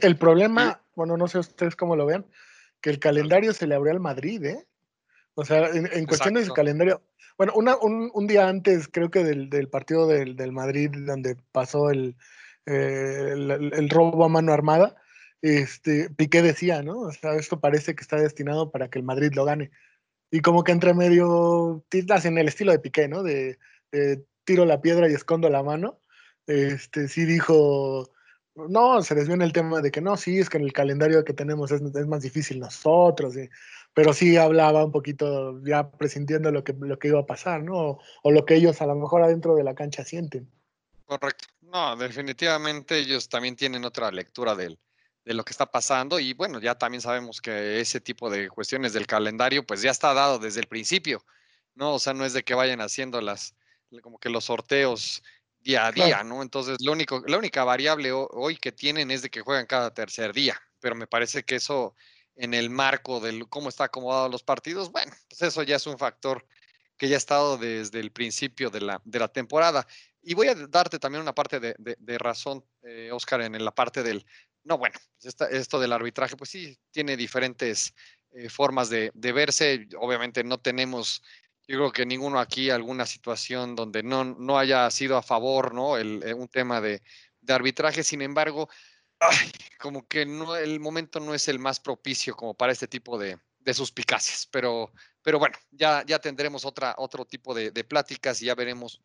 El, 0.00 0.16
problema, 0.16 0.80
bueno, 0.94 1.16
no 1.16 1.28
sé 1.28 1.40
ustedes 1.40 1.76
cómo 1.76 1.96
lo 1.96 2.06
vean, 2.06 2.24
que 2.80 2.90
el 2.90 3.00
calendario 3.00 3.52
se 3.52 3.66
le 3.66 3.74
abrió 3.74 3.92
al 3.92 4.00
Madrid, 4.00 4.44
¿eh? 4.44 4.66
O 5.34 5.44
sea, 5.44 5.68
en, 5.68 6.06
cuestiones 6.06 6.46
de 6.46 6.52
calendario, 6.52 7.02
bueno, 7.36 7.52
un, 7.54 8.26
día 8.26 8.48
antes, 8.48 8.88
creo 8.88 9.10
que 9.10 9.22
del, 9.22 9.68
partido 9.68 10.06
del, 10.06 10.52
Madrid, 10.52 10.90
donde 10.92 11.36
pasó 11.52 11.90
el, 11.90 12.16
eh, 12.68 13.32
el, 13.32 13.88
robo 13.88 14.24
a 14.24 14.28
mano 14.28 14.52
armada, 14.52 14.96
este, 15.40 16.10
Piqué 16.10 16.42
decía, 16.42 16.82
¿no? 16.82 17.00
O 17.00 17.12
sea, 17.12 17.34
esto 17.34 17.60
parece 17.60 17.94
que 17.94 18.02
está 18.02 18.16
destinado 18.16 18.70
para 18.70 18.90
que 18.90 18.98
el 18.98 19.04
Madrid 19.04 19.32
lo 19.34 19.44
gane. 19.44 19.70
Y 20.30 20.40
como 20.40 20.64
que 20.64 20.72
entre 20.72 20.92
medio, 20.92 21.84
en 21.90 22.38
el 22.38 22.48
estilo 22.48 22.72
de 22.72 22.78
Piqué, 22.80 23.08
¿no? 23.08 23.22
De, 23.22 23.58
tiro 24.44 24.64
la 24.66 24.82
piedra 24.82 25.08
y 25.08 25.14
escondo 25.14 25.48
la 25.48 25.62
mano. 25.62 26.00
Este, 26.46 27.08
sí 27.08 27.24
dijo, 27.24 28.10
no, 28.54 29.02
se 29.02 29.14
desvió 29.14 29.34
en 29.34 29.42
el 29.42 29.52
tema 29.52 29.80
de 29.80 29.90
que 29.90 30.00
no, 30.00 30.16
sí, 30.16 30.38
es 30.38 30.50
que 30.50 30.58
en 30.58 30.64
el 30.64 30.72
calendario 30.72 31.24
que 31.24 31.32
tenemos 31.32 31.70
es, 31.70 31.82
más 32.06 32.22
difícil 32.22 32.58
nosotros. 32.60 33.34
Pero 33.94 34.12
sí 34.12 34.36
hablaba 34.36 34.84
un 34.84 34.92
poquito 34.92 35.62
ya 35.64 35.90
presintiendo 35.90 36.50
lo 36.50 36.64
que, 36.64 36.74
lo 36.74 36.98
que 36.98 37.08
iba 37.08 37.20
a 37.20 37.26
pasar, 37.26 37.62
¿no? 37.62 37.98
O, 38.22 38.30
lo 38.30 38.44
que 38.44 38.56
ellos 38.56 38.82
a 38.82 38.86
lo 38.86 38.94
mejor 38.96 39.22
adentro 39.22 39.54
de 39.54 39.64
la 39.64 39.74
cancha 39.74 40.04
sienten. 40.04 40.50
Correcto. 41.06 41.46
No, 41.72 41.96
definitivamente 41.96 42.98
ellos 42.98 43.28
también 43.28 43.54
tienen 43.54 43.84
otra 43.84 44.10
lectura 44.10 44.54
del, 44.54 44.78
de 45.24 45.34
lo 45.34 45.44
que 45.44 45.50
está 45.50 45.70
pasando 45.70 46.18
y 46.18 46.32
bueno, 46.32 46.58
ya 46.60 46.76
también 46.76 47.02
sabemos 47.02 47.42
que 47.42 47.80
ese 47.80 48.00
tipo 48.00 48.30
de 48.30 48.48
cuestiones 48.48 48.94
del 48.94 49.06
calendario 49.06 49.66
pues 49.66 49.82
ya 49.82 49.90
está 49.90 50.14
dado 50.14 50.38
desde 50.38 50.60
el 50.60 50.66
principio, 50.66 51.22
¿no? 51.74 51.94
O 51.94 51.98
sea, 51.98 52.14
no 52.14 52.24
es 52.24 52.32
de 52.32 52.42
que 52.42 52.54
vayan 52.54 52.80
haciendo 52.80 53.20
las, 53.20 53.54
como 54.00 54.18
que 54.18 54.30
los 54.30 54.44
sorteos 54.46 55.22
día 55.60 55.86
a 55.86 55.92
día, 55.92 56.24
¿no? 56.24 56.40
Entonces, 56.40 56.78
lo 56.80 56.92
único, 56.92 57.22
la 57.26 57.36
única 57.36 57.64
variable 57.64 58.12
hoy 58.12 58.56
que 58.56 58.72
tienen 58.72 59.10
es 59.10 59.20
de 59.20 59.28
que 59.28 59.42
juegan 59.42 59.66
cada 59.66 59.92
tercer 59.92 60.32
día, 60.32 60.58
pero 60.80 60.94
me 60.94 61.06
parece 61.06 61.42
que 61.42 61.56
eso 61.56 61.94
en 62.34 62.54
el 62.54 62.70
marco 62.70 63.20
de 63.20 63.44
cómo 63.50 63.68
está 63.68 63.84
acomodado 63.84 64.30
los 64.30 64.42
partidos, 64.42 64.90
bueno, 64.90 65.12
pues 65.28 65.42
eso 65.42 65.62
ya 65.62 65.76
es 65.76 65.86
un 65.86 65.98
factor 65.98 66.46
que 66.96 67.08
ya 67.08 67.16
ha 67.16 67.18
estado 67.18 67.58
desde 67.58 68.00
el 68.00 68.12
principio 68.12 68.70
de 68.70 68.80
la, 68.80 69.02
de 69.04 69.18
la 69.18 69.28
temporada. 69.28 69.86
Y 70.28 70.34
voy 70.34 70.48
a 70.48 70.54
darte 70.54 70.98
también 70.98 71.22
una 71.22 71.34
parte 71.34 71.58
de, 71.58 71.74
de, 71.78 72.18
razón, 72.18 72.62
eh, 72.82 73.08
Oscar, 73.10 73.40
en 73.40 73.64
la 73.64 73.74
parte 73.74 74.02
del, 74.02 74.26
no, 74.62 74.76
bueno, 74.76 74.94
pues 75.22 75.34
esto 75.50 75.80
del 75.80 75.90
arbitraje, 75.90 76.36
pues 76.36 76.50
sí, 76.50 76.78
tiene 76.90 77.16
diferentes 77.16 77.94
eh, 78.32 78.50
formas 78.50 78.90
de, 78.90 79.10
de, 79.14 79.32
verse. 79.32 79.88
Obviamente 79.98 80.44
no 80.44 80.58
tenemos, 80.60 81.22
yo 81.66 81.78
creo 81.78 81.92
que 81.92 82.04
ninguno 82.04 82.40
aquí 82.40 82.68
alguna 82.68 83.06
situación 83.06 83.74
donde 83.74 84.02
no, 84.02 84.22
no 84.22 84.58
haya 84.58 84.90
sido 84.90 85.16
a 85.16 85.22
favor, 85.22 85.72
¿no? 85.72 85.96
El, 85.96 86.22
eh, 86.22 86.34
un 86.34 86.48
tema 86.48 86.82
de, 86.82 87.00
de 87.40 87.54
arbitraje. 87.54 88.04
Sin 88.04 88.20
embargo, 88.20 88.68
como 89.80 90.06
que 90.06 90.26
no, 90.26 90.56
el 90.56 90.78
momento 90.78 91.20
no 91.20 91.32
es 91.32 91.48
el 91.48 91.58
más 91.58 91.80
propicio 91.80 92.36
como 92.36 92.52
para 92.52 92.72
este 92.72 92.86
tipo 92.86 93.16
de, 93.18 93.38
suspicacias, 93.72 94.46
pero, 94.50 94.92
pero 95.22 95.38
bueno, 95.38 95.56
ya, 95.70 96.04
ya 96.06 96.18
tendremos 96.18 96.66
otra, 96.66 96.94
otro 96.98 97.24
tipo 97.24 97.54
de, 97.54 97.72
pláticas 97.84 98.42
y 98.42 98.46
ya 98.46 98.54
veremos 98.54 99.02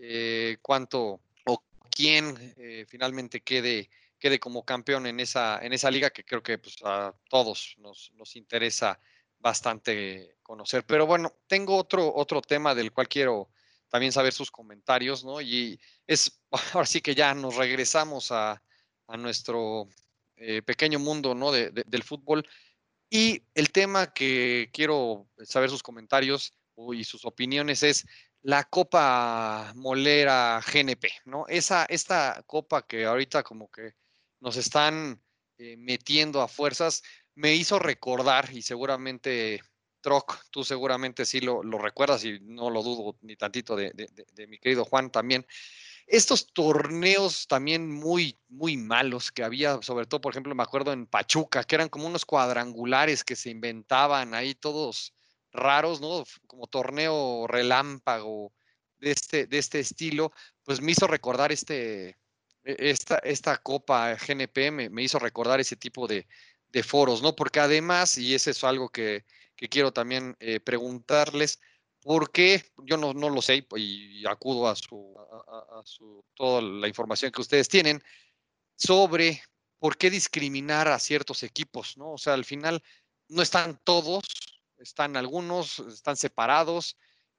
eh, 0.00 0.58
cuánto 0.62 1.20
o 1.46 1.62
quién 1.90 2.54
eh, 2.56 2.86
finalmente 2.88 3.40
quede, 3.40 3.90
quede 4.18 4.38
como 4.38 4.64
campeón 4.64 5.06
en 5.06 5.20
esa, 5.20 5.58
en 5.62 5.72
esa 5.72 5.90
liga 5.90 6.10
que 6.10 6.24
creo 6.24 6.42
que 6.42 6.58
pues, 6.58 6.76
a 6.84 7.14
todos 7.28 7.76
nos, 7.78 8.12
nos 8.14 8.36
interesa 8.36 8.98
bastante 9.38 10.36
conocer. 10.42 10.84
Pero 10.84 11.06
bueno, 11.06 11.34
tengo 11.46 11.76
otro, 11.76 12.12
otro 12.14 12.40
tema 12.42 12.74
del 12.74 12.92
cual 12.92 13.08
quiero 13.08 13.48
también 13.88 14.12
saber 14.12 14.32
sus 14.32 14.50
comentarios, 14.50 15.24
¿no? 15.24 15.40
Y 15.40 15.80
es, 16.06 16.40
ahora 16.74 16.86
sí 16.86 17.00
que 17.00 17.14
ya 17.14 17.34
nos 17.34 17.56
regresamos 17.56 18.32
a, 18.32 18.62
a 19.06 19.16
nuestro 19.16 19.88
eh, 20.36 20.62
pequeño 20.62 21.00
mundo 21.00 21.34
¿no? 21.34 21.50
De, 21.50 21.70
del 21.70 22.02
fútbol. 22.02 22.46
Y 23.10 23.42
el 23.54 23.72
tema 23.72 24.12
que 24.12 24.70
quiero 24.72 25.26
saber 25.42 25.70
sus 25.70 25.82
comentarios 25.82 26.52
y 26.92 27.04
sus 27.04 27.24
opiniones 27.24 27.82
es 27.82 28.06
la 28.42 28.64
Copa 28.64 29.72
Molera 29.74 30.60
GNP, 30.64 31.08
¿no? 31.24 31.46
Esa, 31.48 31.84
esta 31.86 32.42
copa 32.46 32.86
que 32.86 33.04
ahorita 33.04 33.42
como 33.42 33.70
que 33.70 33.94
nos 34.40 34.56
están 34.56 35.20
eh, 35.58 35.76
metiendo 35.76 36.40
a 36.40 36.48
fuerzas, 36.48 37.02
me 37.34 37.54
hizo 37.54 37.78
recordar, 37.78 38.50
y 38.52 38.62
seguramente, 38.62 39.60
Troc, 40.00 40.38
tú 40.50 40.64
seguramente 40.64 41.24
sí 41.24 41.40
lo, 41.40 41.62
lo 41.62 41.78
recuerdas 41.78 42.24
y 42.24 42.38
no 42.40 42.70
lo 42.70 42.82
dudo 42.82 43.18
ni 43.22 43.36
tantito 43.36 43.74
de, 43.76 43.90
de 43.92 44.46
mi 44.46 44.58
querido 44.58 44.84
Juan 44.84 45.10
también, 45.10 45.44
estos 46.08 46.46
torneos 46.54 47.46
también 47.46 47.90
muy, 47.90 48.38
muy 48.48 48.78
malos 48.78 49.30
que 49.30 49.44
había, 49.44 49.82
sobre 49.82 50.06
todo, 50.06 50.22
por 50.22 50.32
ejemplo, 50.32 50.54
me 50.54 50.62
acuerdo 50.62 50.92
en 50.92 51.06
Pachuca, 51.06 51.64
que 51.64 51.74
eran 51.74 51.90
como 51.90 52.06
unos 52.06 52.24
cuadrangulares 52.24 53.24
que 53.24 53.36
se 53.36 53.50
inventaban 53.50 54.32
ahí 54.32 54.54
todos 54.54 55.12
raros, 55.58 56.00
¿no? 56.00 56.24
Como 56.46 56.66
torneo 56.66 57.46
relámpago 57.46 58.52
de 58.98 59.12
este, 59.12 59.46
de 59.46 59.58
este 59.58 59.80
estilo, 59.80 60.32
pues 60.64 60.80
me 60.80 60.92
hizo 60.92 61.06
recordar 61.06 61.52
este, 61.52 62.16
e, 62.64 62.90
esta, 62.90 63.18
esta 63.18 63.56
Copa 63.58 64.14
GNP, 64.14 64.70
me, 64.70 65.02
hizo 65.02 65.18
recordar 65.18 65.60
ese 65.60 65.76
tipo 65.76 66.06
de, 66.06 66.26
foros, 66.84 67.22
¿no? 67.22 67.34
Porque 67.34 67.60
además, 67.60 68.18
y 68.18 68.34
ese 68.34 68.52
es 68.52 68.62
algo 68.62 68.88
que, 68.90 69.24
quiero 69.56 69.92
también 69.92 70.36
eh, 70.38 70.60
preguntarles, 70.60 71.60
porque 72.00 72.62
yo 72.84 72.96
no, 72.96 73.12
no, 73.12 73.28
lo 73.28 73.42
sé 73.42 73.66
y 73.76 74.24
acudo 74.26 74.68
a, 74.68 74.76
su, 74.76 75.16
a, 75.18 75.82
su, 75.84 76.24
toda 76.34 76.62
la 76.62 76.86
información 76.86 77.32
que 77.32 77.40
ustedes 77.40 77.68
tienen 77.68 78.00
sobre 78.76 79.42
por 79.78 79.96
qué 79.96 80.10
discriminar 80.10 80.88
a 80.88 80.98
ciertos 80.98 81.42
equipos, 81.42 81.96
¿no? 81.96 82.12
O 82.12 82.18
sea, 82.18 82.34
al 82.34 82.44
final 82.44 82.82
no 83.28 83.42
están 83.42 83.80
todos, 83.84 84.24
están 84.78 85.16
algunos, 85.16 85.78
están 85.80 86.16
separados, 86.16 86.96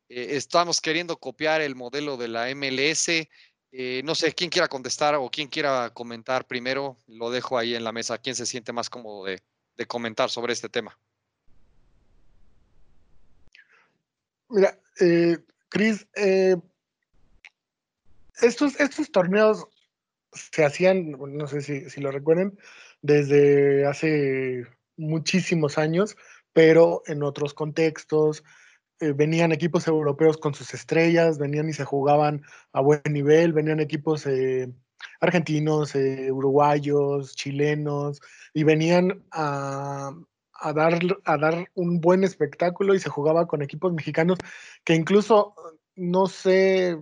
eh, 0.09 0.35
estamos 0.37 0.81
queriendo 0.81 1.17
copiar 1.17 1.61
el 1.61 1.75
modelo 1.75 2.17
de 2.17 2.27
la 2.27 2.49
MLS. 2.49 3.27
Eh, 3.71 4.01
no 4.03 4.15
sé, 4.15 4.33
quién 4.33 4.49
quiera 4.49 4.67
contestar 4.67 5.15
o 5.15 5.29
quién 5.29 5.47
quiera 5.47 5.91
comentar 5.93 6.47
primero, 6.47 6.97
lo 7.07 7.29
dejo 7.29 7.57
ahí 7.57 7.75
en 7.75 7.83
la 7.83 7.91
mesa. 7.91 8.17
¿Quién 8.17 8.35
se 8.35 8.45
siente 8.45 8.73
más 8.73 8.89
cómodo 8.89 9.25
de, 9.25 9.41
de 9.77 9.85
comentar 9.85 10.29
sobre 10.29 10.53
este 10.53 10.69
tema? 10.69 10.97
Mira, 14.49 14.79
eh, 14.99 15.37
Cris, 15.69 16.07
eh, 16.15 16.55
estos, 18.41 18.79
estos 18.79 19.11
torneos 19.11 19.65
se 20.33 20.65
hacían, 20.65 21.11
no 21.11 21.47
sé 21.47 21.61
si, 21.61 22.01
lo 22.01 22.11
recuerden, 22.11 22.57
desde 23.01 23.85
hace 23.85 24.65
muchísimos 24.97 25.77
años, 25.77 26.17
pero 26.59 27.03
en 27.05 27.23
otros 27.23 27.53
contextos. 27.53 28.43
Eh, 28.99 29.13
venían 29.13 29.53
equipos 29.53 29.87
europeos 29.87 30.35
con 30.35 30.53
sus 30.53 30.73
estrellas, 30.73 31.37
venían 31.37 31.69
y 31.69 31.73
se 31.73 31.85
jugaban 31.85 32.41
a 32.73 32.81
buen 32.81 32.99
nivel, 33.09 33.53
venían 33.53 33.79
equipos 33.79 34.27
argentinos, 35.21 35.95
uruguayos, 35.95 37.33
chilenos, 37.33 38.19
y 38.53 38.65
venían 38.65 39.23
a, 39.31 40.11
dar, 40.75 40.99
a 41.23 41.37
dar 41.37 41.69
un 41.75 42.01
buen 42.01 42.25
espectáculo 42.25 42.93
y 42.93 42.99
se 42.99 43.09
jugaba 43.09 43.47
con 43.47 43.61
equipos 43.61 43.93
mexicanos 43.93 44.37
que 44.83 44.95
incluso, 44.95 45.53
no 45.95 46.27
sé, 46.27 47.01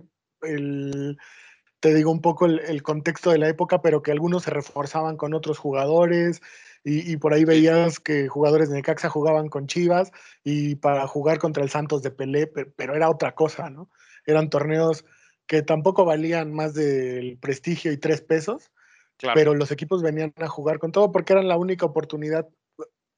te 1.80 1.94
digo 1.94 2.12
un 2.12 2.20
poco 2.20 2.46
el, 2.46 2.82
contexto 2.84 3.32
de 3.32 3.38
la 3.38 3.48
época, 3.48 3.82
pero 3.82 4.02
que 4.02 4.12
algunos 4.12 4.44
se 4.44 4.50
reforzaban 4.50 5.16
con 5.16 5.34
otros 5.34 5.58
jugadores 5.58 6.42
y, 6.88 7.16
por 7.18 7.34
ahí 7.34 7.44
veías 7.44 8.00
que 8.00 8.28
jugadores 8.28 8.70
de 8.70 8.76
Necaxa 8.76 9.10
jugaban 9.10 9.48
con 9.48 9.66
Chivas 9.66 10.10
y 10.42 10.76
para 10.76 11.06
jugar 11.06 11.38
contra 11.38 11.62
el 11.62 11.70
Santos 11.70 12.02
de 12.02 12.10
Pelé, 12.10 12.46
pero, 12.46 12.94
era 12.94 13.10
otra 13.10 13.34
cosa, 13.34 13.68
¿no? 13.68 13.90
Eran 14.24 14.48
torneos 14.48 15.04
que 15.46 15.62
tampoco 15.62 16.04
valían 16.04 16.52
más 16.52 16.74
del 16.74 17.38
prestigio 17.38 17.92
y 17.92 17.96
tres 17.98 18.22
pesos, 18.22 18.70
pero 19.34 19.54
los 19.54 19.70
equipos 19.70 20.02
venían 20.02 20.32
a 20.36 20.48
jugar 20.48 20.78
con 20.78 20.92
todo 20.92 21.10
porque 21.12 21.32
eran 21.32 21.48
la 21.48 21.56
única 21.56 21.86
oportunidad 21.86 22.46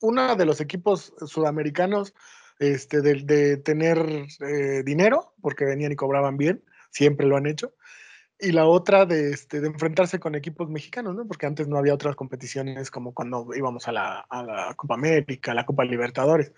uno 0.01 0.35
de 0.35 0.47
los 0.47 0.61
equipos 0.61 1.13
sudamericanos 1.27 2.15
este, 2.59 3.01
de, 3.01 3.57
tener 3.59 4.27
eh, 4.41 4.83
dinero, 4.85 5.35
porque 5.41 5.65
venían 5.65 5.93
y 5.93 5.97
cobraban 5.97 6.37
bien, 6.37 6.65
siempre 6.91 7.27
lo 7.27 7.37
han 7.37 7.47
hecho, 7.47 7.75
y 8.41 8.53
la 8.53 8.67
otra 8.67 9.07
de, 9.07 9.31
este, 9.33 9.61
de 9.61 9.69
enfrentarse 9.69 10.19
con 10.19 10.35
equipos 10.35 10.69
mexicanos, 10.69 11.15
¿no? 11.15 11.27
porque 11.27 11.47
antes 11.47 11.69
no 11.69 11.79
había 11.79 11.95
otras 11.95 12.17
competiciones 12.17 12.91
como 12.91 13.15
cuando 13.15 13.49
íbamos 13.55 13.89
a 13.89 13.93
la, 13.93 14.75
Copa 14.77 14.95
América, 14.95 15.53
a 15.53 15.55
la 15.55 15.67
Copa 15.67 15.85
Libertadores. 15.85 16.53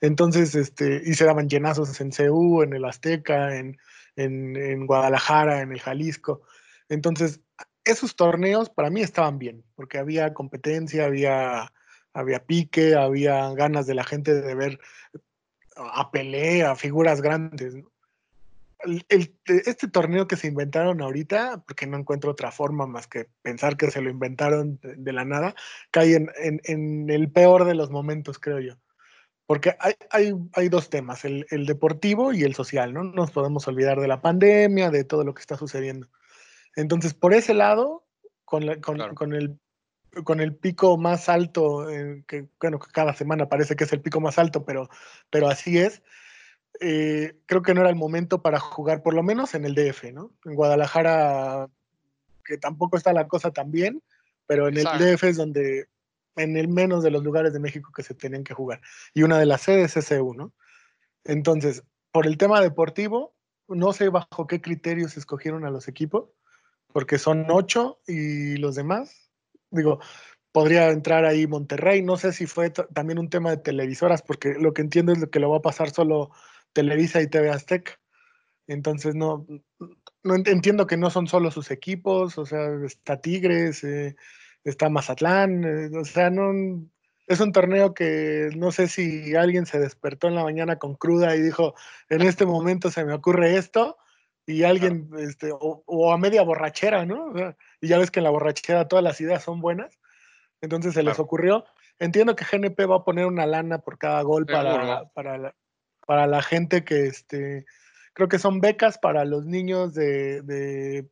Entonces, 0.00 0.54
este, 0.54 1.02
y 1.04 1.14
se 1.14 1.24
daban 1.24 1.48
llenazos 1.48 2.00
en 2.00 2.12
CEU, 2.12 2.62
en 2.62 2.74
el 2.74 2.84
Azteca, 2.84 3.56
en, 3.56 3.78
en, 4.16 4.86
Guadalajara, 4.86 5.62
en 5.62 5.72
el 5.72 5.80
Jalisco. 5.80 6.42
Entonces, 6.88 7.40
esos 7.84 8.16
torneos 8.16 8.70
para 8.70 8.90
mí 8.90 9.00
estaban 9.02 9.38
bien, 9.38 9.64
porque 9.76 9.98
había 9.98 10.34
competencia, 10.34 11.04
había 11.06 11.70
había 12.14 12.46
pique, 12.46 12.94
había 12.94 13.52
ganas 13.54 13.86
de 13.86 13.94
la 13.94 14.04
gente 14.04 14.32
de 14.40 14.54
ver 14.54 14.78
a 15.76 16.10
pelea, 16.10 16.70
a 16.70 16.76
figuras 16.76 17.20
grandes. 17.20 17.74
Este 19.08 19.88
torneo 19.88 20.26
que 20.26 20.36
se 20.36 20.48
inventaron 20.48 21.00
ahorita, 21.00 21.62
porque 21.66 21.86
no 21.86 21.98
encuentro 21.98 22.30
otra 22.30 22.50
forma 22.52 22.86
más 22.86 23.06
que 23.06 23.28
pensar 23.42 23.76
que 23.76 23.90
se 23.90 24.00
lo 24.00 24.10
inventaron 24.10 24.78
de, 24.82 25.12
la 25.12 25.24
nada, 25.24 25.54
cae 25.90 26.14
en, 26.14 27.10
el 27.10 27.30
peor 27.30 27.64
de 27.64 27.74
los 27.74 27.90
momentos, 27.90 28.38
creo 28.38 28.60
yo. 28.60 28.74
porque 29.46 29.76
hay, 29.80 29.94
hay, 30.10 30.32
hay 30.54 30.68
dos 30.68 30.90
temas, 30.90 31.24
el, 31.24 31.46
el, 31.50 31.66
deportivo 31.66 32.32
y 32.32 32.42
el 32.44 32.54
social, 32.54 32.92
¿no? 32.92 33.04
No 33.04 33.12
nos 33.12 33.30
podemos 33.30 33.66
olvidar 33.68 34.00
de 34.00 34.08
la 34.08 34.20
pandemia, 34.22 34.90
de 34.90 35.04
todo 35.04 35.24
lo 35.24 35.34
que 35.34 35.40
está 35.40 35.56
sucediendo. 35.56 36.08
Entonces, 36.76 37.14
por 37.14 37.34
ese 37.34 37.54
lado, 37.54 38.04
con, 38.44 38.66
la, 38.66 38.80
con, 38.80 38.96
claro. 38.96 39.14
con 39.14 39.34
el 39.34 39.58
con 40.22 40.40
el 40.40 40.54
pico 40.54 40.96
más 40.96 41.28
alto, 41.28 41.90
eh, 41.90 42.24
que 42.28 42.46
bueno, 42.60 42.78
cada 42.78 43.14
semana 43.14 43.48
parece 43.48 43.74
que 43.74 43.84
es 43.84 43.92
el 43.92 44.00
pico 44.00 44.20
más 44.20 44.38
alto, 44.38 44.64
pero, 44.64 44.88
pero 45.30 45.48
así 45.48 45.78
es. 45.78 46.02
Eh, 46.80 47.36
creo 47.46 47.62
que 47.62 47.74
no 47.74 47.80
era 47.80 47.90
el 47.90 47.96
momento 47.96 48.42
para 48.42 48.58
jugar, 48.58 49.02
por 49.02 49.14
lo 49.14 49.22
menos 49.22 49.54
en 49.54 49.64
el 49.64 49.74
DF, 49.74 50.12
¿no? 50.12 50.32
En 50.44 50.54
Guadalajara, 50.54 51.68
que 52.44 52.58
tampoco 52.58 52.96
está 52.96 53.12
la 53.12 53.28
cosa 53.28 53.50
tan 53.52 53.70
bien, 53.70 54.02
pero 54.46 54.68
en 54.68 54.78
Exacto. 54.78 55.04
el 55.04 55.16
DF 55.16 55.24
es 55.24 55.36
donde, 55.36 55.88
en 56.36 56.56
el 56.56 56.68
menos 56.68 57.02
de 57.02 57.10
los 57.10 57.22
lugares 57.22 57.52
de 57.52 57.60
México 57.60 57.92
que 57.94 58.02
se 58.02 58.14
tenían 58.14 58.44
que 58.44 58.54
jugar. 58.54 58.80
Y 59.12 59.22
una 59.22 59.38
de 59.38 59.46
las 59.46 59.62
sedes 59.62 59.96
es 59.96 60.10
EU, 60.10 60.34
¿no? 60.34 60.52
Entonces, 61.24 61.84
por 62.12 62.26
el 62.26 62.36
tema 62.36 62.60
deportivo, 62.60 63.34
no 63.68 63.92
sé 63.92 64.08
bajo 64.08 64.46
qué 64.46 64.60
criterios 64.60 65.16
escogieron 65.16 65.64
a 65.64 65.70
los 65.70 65.88
equipos, 65.88 66.30
porque 66.92 67.18
son 67.18 67.46
ocho 67.48 67.98
y 68.06 68.56
los 68.56 68.74
demás 68.74 69.24
digo, 69.74 70.00
podría 70.52 70.90
entrar 70.90 71.24
ahí 71.24 71.46
Monterrey, 71.46 72.02
no 72.02 72.16
sé 72.16 72.32
si 72.32 72.46
fue 72.46 72.70
también 72.70 73.18
un 73.18 73.28
tema 73.28 73.50
de 73.50 73.56
televisoras, 73.58 74.22
porque 74.22 74.54
lo 74.54 74.72
que 74.72 74.82
entiendo 74.82 75.12
es 75.12 75.26
que 75.30 75.40
lo 75.40 75.50
va 75.50 75.58
a 75.58 75.62
pasar 75.62 75.90
solo 75.90 76.30
Televisa 76.74 77.22
y 77.22 77.28
TV 77.28 77.48
Azteca. 77.50 77.98
Entonces 78.66 79.14
no, 79.14 79.46
no 80.22 80.34
entiendo 80.34 80.86
que 80.86 80.98
no 80.98 81.08
son 81.08 81.26
solo 81.26 81.50
sus 81.50 81.70
equipos, 81.70 82.36
o 82.38 82.44
sea, 82.44 82.68
está 82.84 83.20
Tigres, 83.20 83.82
eh, 83.84 84.16
está 84.64 84.88
Mazatlán, 84.90 85.64
eh, 85.64 85.98
o 85.98 86.04
sea, 86.04 86.30
no 86.30 86.86
es 87.26 87.40
un 87.40 87.52
torneo 87.52 87.94
que 87.94 88.50
no 88.56 88.70
sé 88.70 88.88
si 88.88 89.34
alguien 89.34 89.66
se 89.66 89.78
despertó 89.78 90.28
en 90.28 90.34
la 90.34 90.44
mañana 90.44 90.78
con 90.78 90.94
cruda 90.94 91.36
y 91.36 91.42
dijo, 91.42 91.74
en 92.10 92.22
este 92.22 92.46
momento 92.46 92.90
se 92.90 93.04
me 93.04 93.14
ocurre 93.14 93.56
esto, 93.56 93.96
y 94.46 94.62
alguien, 94.64 95.10
este, 95.18 95.52
o, 95.52 95.82
o, 95.86 96.12
a 96.12 96.18
media 96.18 96.42
borrachera, 96.42 97.06
¿no? 97.06 97.26
O 97.26 97.36
sea, 97.36 97.56
y 97.80 97.88
ya 97.88 97.98
ves 97.98 98.10
que 98.10 98.20
en 98.20 98.24
la 98.24 98.30
borrachera 98.30 98.88
todas 98.88 99.02
las 99.02 99.20
ideas 99.20 99.42
son 99.42 99.60
buenas, 99.60 99.98
entonces 100.60 100.94
se 100.94 101.02
les 101.02 101.18
ocurrió. 101.18 101.64
Entiendo 101.98 102.36
que 102.36 102.44
GNP 102.44 102.86
va 102.86 102.96
a 102.96 103.04
poner 103.04 103.26
una 103.26 103.46
lana 103.46 103.78
por 103.78 103.98
cada 103.98 104.20
gol 104.22 104.46
para, 104.46 105.08
para, 105.14 105.38
la, 105.38 105.54
para 106.06 106.26
la 106.26 106.42
gente 106.42 106.84
que, 106.84 107.06
este, 107.06 107.66
creo 108.12 108.28
que 108.28 108.38
son 108.38 108.60
becas 108.60 108.98
para 108.98 109.24
los 109.24 109.44
niños 109.44 109.94
de, 109.94 110.42
de 110.42 111.08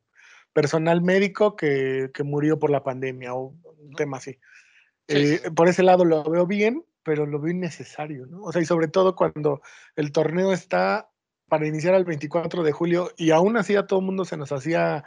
personal 0.53 1.01
médico 1.01 1.55
que, 1.55 2.11
que, 2.13 2.23
murió 2.23 2.59
por 2.59 2.69
la 2.69 2.83
pandemia 2.83 3.33
o 3.33 3.55
un 3.77 3.93
tema 3.95 4.17
así. 4.17 4.39
Sí. 5.07 5.17
Eh, 5.17 5.41
por 5.55 5.67
ese 5.67 5.83
lado 5.83 6.05
lo 6.05 6.23
veo 6.23 6.45
bien, 6.45 6.85
pero 7.03 7.25
lo 7.25 7.39
veo 7.39 7.51
innecesario, 7.51 8.25
¿no? 8.25 8.43
O 8.43 8.51
sea, 8.51 8.61
y 8.61 8.65
sobre 8.65 8.87
todo 8.87 9.15
cuando 9.15 9.61
el 9.95 10.11
torneo 10.11 10.53
está 10.53 11.09
para 11.47 11.67
iniciar 11.67 11.93
el 11.95 12.05
24 12.05 12.63
de 12.63 12.71
julio 12.71 13.11
y 13.17 13.31
aún 13.31 13.57
así 13.57 13.75
a 13.75 13.85
todo 13.85 13.99
el 13.99 14.05
mundo 14.05 14.25
se 14.25 14.37
nos 14.37 14.51
hacía 14.51 15.03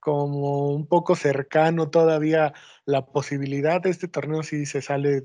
como 0.00 0.70
un 0.70 0.86
poco 0.86 1.14
cercano 1.14 1.90
todavía 1.90 2.52
la 2.84 3.06
posibilidad 3.06 3.80
de 3.80 3.90
este 3.90 4.08
torneo 4.08 4.42
si 4.42 4.66
se 4.66 4.82
sale, 4.82 5.24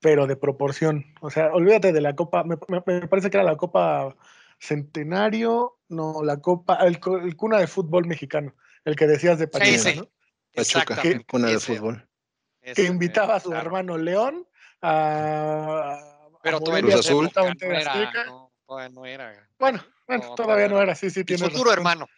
pero 0.00 0.26
de 0.26 0.36
proporción. 0.36 1.04
O 1.20 1.30
sea, 1.30 1.52
olvídate 1.52 1.92
de 1.92 2.00
la 2.00 2.14
Copa, 2.14 2.44
me, 2.44 2.56
me 2.68 3.08
parece 3.08 3.30
que 3.30 3.36
era 3.36 3.44
la 3.44 3.56
Copa 3.56 4.14
Centenario, 4.58 5.78
no, 5.88 6.22
la 6.22 6.40
Copa, 6.40 6.76
el, 6.86 7.00
el, 7.22 7.36
cuna 7.36 7.58
de 7.58 7.66
fútbol 7.66 8.06
mexicano, 8.06 8.54
el 8.84 8.96
que 8.96 9.06
decías 9.06 9.38
de 9.38 9.48
Pachuca, 9.48 9.94
¿no? 9.94 10.08
Pachuca, 10.54 11.02
que, 11.02 11.24
cuna 11.24 11.48
de 11.48 11.60
fútbol. 11.60 12.08
Que 12.60 12.84
invitaba 12.84 13.36
a 13.36 13.40
su 13.40 13.50
claro. 13.50 13.66
hermano 13.66 13.96
León 13.96 14.46
a... 14.82 15.98
Pero 16.42 16.58
a 16.58 16.60
Cruz 16.60 16.94
Azul. 16.94 17.30
No 17.34 17.42
era, 17.72 18.24
no, 18.26 18.50
no 18.90 19.06
era. 19.06 19.48
Bueno, 19.58 19.82
bueno, 20.06 20.34
todavía 20.34 20.68
no 20.68 20.80
era, 20.80 20.94
sí, 20.94 21.10
sí, 21.10 21.24
tiene 21.24 21.44
El 21.44 21.50
futuro 21.50 21.70
razón. 21.70 21.78
hermano. 21.78 22.08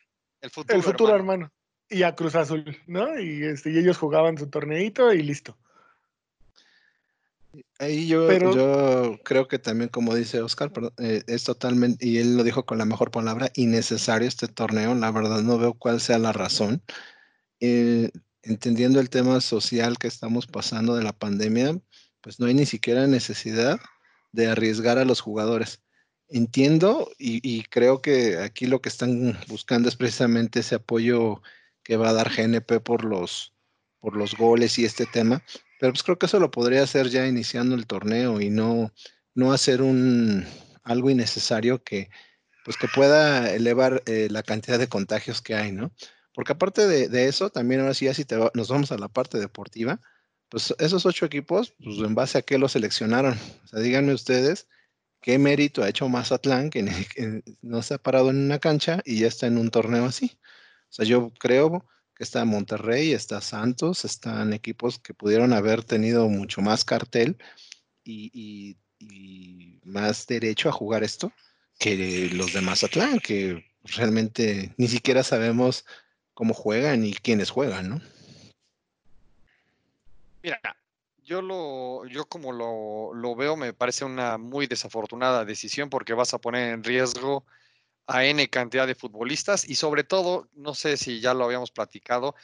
El 0.40 0.50
futuro, 0.50 0.76
el 0.76 0.82
futuro 0.82 1.14
hermano. 1.14 1.44
hermano. 1.44 1.52
Y 1.88 2.02
a 2.02 2.14
Cruz 2.14 2.34
Azul, 2.34 2.78
¿no? 2.86 3.18
Y, 3.18 3.44
este, 3.44 3.70
y 3.70 3.78
ellos 3.78 3.98
jugaban 3.98 4.38
su 4.38 4.48
torneito 4.48 5.12
y 5.12 5.22
listo. 5.22 5.56
Ahí 7.78 8.06
yo, 8.06 8.26
Pero, 8.28 8.54
yo 8.54 9.18
creo 9.24 9.48
que 9.48 9.58
también, 9.58 9.88
como 9.88 10.14
dice 10.14 10.40
Oscar, 10.40 10.70
eh, 10.98 11.22
es 11.26 11.44
totalmente, 11.44 12.06
y 12.06 12.18
él 12.18 12.36
lo 12.36 12.44
dijo 12.44 12.66
con 12.66 12.78
la 12.78 12.84
mejor 12.84 13.10
palabra, 13.10 13.50
innecesario 13.54 14.28
este 14.28 14.48
torneo. 14.48 14.94
La 14.94 15.10
verdad 15.10 15.42
no 15.42 15.58
veo 15.58 15.74
cuál 15.74 16.00
sea 16.00 16.18
la 16.18 16.32
razón. 16.32 16.82
Eh, 17.60 18.10
entendiendo 18.42 19.00
el 19.00 19.10
tema 19.10 19.40
social 19.40 19.98
que 19.98 20.08
estamos 20.08 20.46
pasando 20.46 20.94
de 20.94 21.02
la 21.02 21.12
pandemia, 21.12 21.80
pues 22.20 22.38
no 22.38 22.46
hay 22.46 22.54
ni 22.54 22.66
siquiera 22.66 23.06
necesidad 23.06 23.80
de 24.32 24.48
arriesgar 24.48 24.98
a 24.98 25.04
los 25.04 25.20
jugadores. 25.20 25.82
Entiendo 26.28 27.10
y, 27.18 27.40
y 27.42 27.64
creo 27.64 28.00
que 28.02 28.38
aquí 28.38 28.66
lo 28.66 28.80
que 28.80 28.88
están 28.88 29.36
buscando 29.48 29.88
es 29.88 29.96
precisamente 29.96 30.60
ese 30.60 30.76
apoyo 30.76 31.42
que 31.82 31.96
va 31.96 32.10
a 32.10 32.12
dar 32.12 32.30
GNP 32.30 32.80
por 32.80 33.04
los, 33.04 33.52
por 33.98 34.16
los 34.16 34.36
goles 34.36 34.78
y 34.78 34.84
este 34.84 35.06
tema, 35.06 35.42
pero 35.80 35.92
pues 35.92 36.02
creo 36.02 36.18
que 36.18 36.26
eso 36.26 36.38
lo 36.38 36.50
podría 36.50 36.82
hacer 36.82 37.08
ya 37.08 37.26
iniciando 37.26 37.74
el 37.74 37.86
torneo 37.86 38.40
y 38.40 38.50
no, 38.50 38.92
no 39.34 39.52
hacer 39.52 39.80
un 39.80 40.46
algo 40.84 41.10
innecesario 41.10 41.82
que 41.82 42.10
pues 42.64 42.76
que 42.76 42.86
pueda 42.86 43.52
elevar 43.52 44.02
eh, 44.06 44.28
la 44.30 44.42
cantidad 44.42 44.78
de 44.78 44.88
contagios 44.88 45.40
que 45.40 45.54
hay, 45.54 45.72
¿no? 45.72 45.92
Porque 46.34 46.52
aparte 46.52 46.86
de, 46.86 47.08
de 47.08 47.26
eso, 47.28 47.50
también 47.50 47.80
ahora 47.80 47.94
sí, 47.94 48.04
ya 48.04 48.14
si 48.14 48.26
nos 48.54 48.68
vamos 48.68 48.92
a 48.92 48.98
la 48.98 49.08
parte 49.08 49.38
deportiva, 49.38 50.00
pues 50.50 50.74
esos 50.78 51.06
ocho 51.06 51.24
equipos, 51.24 51.74
pues 51.82 51.98
en 51.98 52.14
base 52.14 52.36
a 52.38 52.42
qué 52.42 52.58
los 52.58 52.72
seleccionaron. 52.72 53.38
O 53.64 53.66
sea, 53.66 53.80
díganme 53.80 54.12
ustedes 54.12 54.68
qué 55.22 55.38
mérito 55.38 55.82
ha 55.82 55.88
hecho 55.88 56.08
Mazatlán 56.08 56.68
que, 56.68 56.84
que 57.14 57.42
no 57.62 57.82
se 57.82 57.94
ha 57.94 57.98
parado 57.98 58.30
en 58.30 58.36
una 58.36 58.58
cancha 58.58 59.00
y 59.06 59.20
ya 59.20 59.28
está 59.28 59.46
en 59.46 59.56
un 59.56 59.70
torneo 59.70 60.04
así. 60.04 60.38
O 60.90 60.92
sea, 60.92 61.06
yo 61.06 61.32
creo 61.38 61.86
está 62.20 62.44
Monterrey, 62.44 63.12
está 63.12 63.40
Santos, 63.40 64.04
están 64.04 64.52
equipos 64.52 64.98
que 64.98 65.14
pudieron 65.14 65.54
haber 65.54 65.82
tenido 65.82 66.28
mucho 66.28 66.60
más 66.60 66.84
cartel 66.84 67.36
y, 68.04 68.76
más 69.82 70.26
derecho 70.26 70.68
a 70.68 70.72
jugar 70.72 71.02
esto 71.02 71.32
que 71.78 72.28
los 72.34 72.52
de 72.52 72.60
Mazatlán, 72.60 73.18
que 73.18 73.64
realmente 73.84 74.74
ni 74.76 74.86
siquiera 74.86 75.24
sabemos 75.24 75.86
cómo 76.34 76.52
juegan 76.52 77.04
y 77.04 77.14
quiénes 77.14 77.50
juegan, 77.50 77.88
¿no? 77.88 78.00
Mira, 80.42 80.60
yo 81.24 81.40
lo, 81.40 82.06
yo 82.06 82.26
como 82.26 82.52
lo, 82.52 83.14
lo, 83.14 83.34
veo, 83.34 83.56
me 83.56 83.72
parece 83.72 84.04
una 84.04 84.36
muy 84.36 84.66
desafortunada 84.66 85.46
decisión 85.46 85.88
porque 85.88 86.12
vas 86.12 86.34
a 86.34 86.38
poner 86.38 86.74
en 86.74 86.84
riesgo 86.84 87.44
a 88.10 88.24
N 88.24 88.48
cantidad 88.50 88.88
de 88.88 88.96
futbolistas 88.96 89.68
y 89.68 89.76
sobre 89.76 90.02
todo, 90.02 90.48
no 90.54 90.74
sé 90.74 90.96
si 90.96 91.20
ya 91.20 91.32
lo 91.32 91.44
habíamos 91.44 91.70
platicado, 91.70 92.34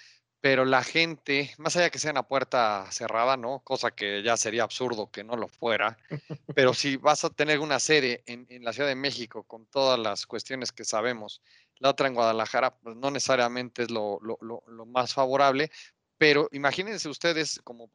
pero 0.40 0.64
la 0.64 0.84
gente, 0.84 1.52
más 1.58 1.74
allá 1.76 1.90
que 1.90 1.98
sea 1.98 2.12
una 2.12 2.22
puerta 2.22 2.86
cerrada, 2.92 3.36
¿no? 3.36 3.60
Cosa 3.64 3.90
que 3.90 4.22
ya 4.22 4.36
sería 4.36 4.62
absurdo 4.62 5.10
que 5.10 5.24
no 5.24 5.36
lo 5.36 5.48
fuera, 5.48 5.98
pero 6.54 6.72
si 6.72 6.96
vas 6.96 7.24
a 7.24 7.30
tener 7.30 7.58
una 7.58 7.80
sede 7.80 8.22
en, 8.26 8.46
en 8.48 8.62
la 8.64 8.72
Ciudad 8.72 8.88
de 8.88 8.94
México 8.94 9.42
con 9.42 9.66
todas 9.66 9.98
las 9.98 10.24
cuestiones 10.26 10.70
que 10.70 10.84
sabemos, 10.84 11.42
la 11.78 11.90
otra 11.90 12.06
en 12.06 12.14
Guadalajara, 12.14 12.76
pues 12.76 12.94
no 12.96 13.10
necesariamente 13.10 13.82
es 13.82 13.90
lo, 13.90 14.20
lo, 14.22 14.38
lo, 14.40 14.62
lo 14.68 14.86
más 14.86 15.14
favorable, 15.14 15.72
pero 16.16 16.48
imagínense 16.52 17.08
ustedes 17.08 17.60
como 17.64 17.88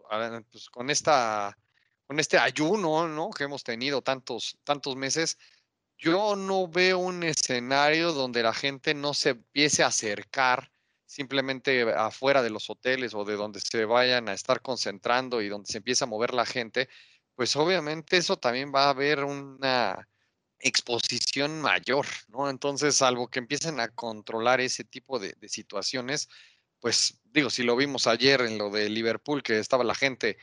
pues, 0.51 0.69
con 0.69 0.89
esta 0.89 1.57
con 2.05 2.19
este 2.19 2.37
ayuno, 2.37 3.07
¿no? 3.07 3.29
Que 3.29 3.45
hemos 3.45 3.63
tenido 3.63 4.01
tantos 4.01 4.59
tantos 4.65 4.97
meses, 4.97 5.37
yo 6.01 6.35
no 6.35 6.67
veo 6.67 6.97
un 6.97 7.21
escenario 7.21 8.11
donde 8.11 8.41
la 8.41 8.53
gente 8.53 8.95
no 8.95 9.13
se 9.13 9.29
empiece 9.29 9.83
a 9.83 9.87
acercar 9.87 10.71
simplemente 11.05 11.83
afuera 11.93 12.41
de 12.41 12.49
los 12.49 12.69
hoteles 12.71 13.13
o 13.13 13.23
de 13.23 13.35
donde 13.35 13.59
se 13.59 13.85
vayan 13.85 14.27
a 14.27 14.33
estar 14.33 14.61
concentrando 14.61 15.41
y 15.41 15.47
donde 15.49 15.71
se 15.71 15.77
empieza 15.77 16.05
a 16.05 16.07
mover 16.07 16.33
la 16.33 16.45
gente, 16.45 16.89
pues 17.35 17.55
obviamente 17.55 18.17
eso 18.17 18.35
también 18.37 18.71
va 18.73 18.85
a 18.85 18.89
haber 18.89 19.23
una 19.23 20.07
exposición 20.59 21.61
mayor, 21.61 22.07
¿no? 22.29 22.49
Entonces, 22.49 22.95
salvo 22.95 23.29
que 23.29 23.39
empiecen 23.39 23.79
a 23.79 23.89
controlar 23.89 24.59
ese 24.59 24.83
tipo 24.83 25.19
de, 25.19 25.33
de 25.33 25.49
situaciones, 25.49 26.29
pues 26.79 27.19
digo, 27.25 27.51
si 27.51 27.61
lo 27.61 27.75
vimos 27.75 28.07
ayer 28.07 28.41
en 28.41 28.57
lo 28.57 28.71
de 28.71 28.89
Liverpool, 28.89 29.43
que 29.43 29.59
estaba 29.59 29.83
la 29.83 29.95
gente 29.95 30.37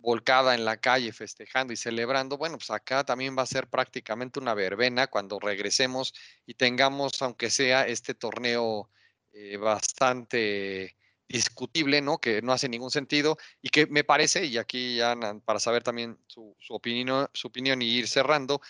volcada 0.00 0.54
en 0.54 0.64
la 0.64 0.78
calle 0.78 1.12
festejando 1.12 1.72
y 1.72 1.76
celebrando, 1.76 2.38
bueno, 2.38 2.56
pues 2.58 2.70
acá 2.70 3.04
también 3.04 3.36
va 3.36 3.42
a 3.42 3.46
ser 3.46 3.68
prácticamente 3.68 4.40
una 4.40 4.54
verbena 4.54 5.06
cuando 5.06 5.38
regresemos 5.38 6.14
y 6.46 6.54
tengamos, 6.54 7.20
aunque 7.22 7.50
sea 7.50 7.86
este 7.86 8.14
torneo 8.14 8.88
eh, 9.32 9.56
bastante 9.58 10.96
discutible, 11.28 12.00
¿no? 12.00 12.18
Que 12.18 12.42
no 12.42 12.52
hace 12.52 12.68
ningún 12.68 12.90
sentido 12.90 13.38
y 13.62 13.68
que 13.68 13.86
me 13.86 14.02
parece, 14.02 14.46
y 14.46 14.58
aquí 14.58 14.96
ya 14.96 15.16
para 15.44 15.60
saber 15.60 15.82
también 15.82 16.18
su, 16.26 16.54
opinión, 16.70 17.28
su 17.32 17.48
opinión 17.48 17.80
y 17.82 17.88
ir 17.88 18.08
cerrando, 18.08 18.60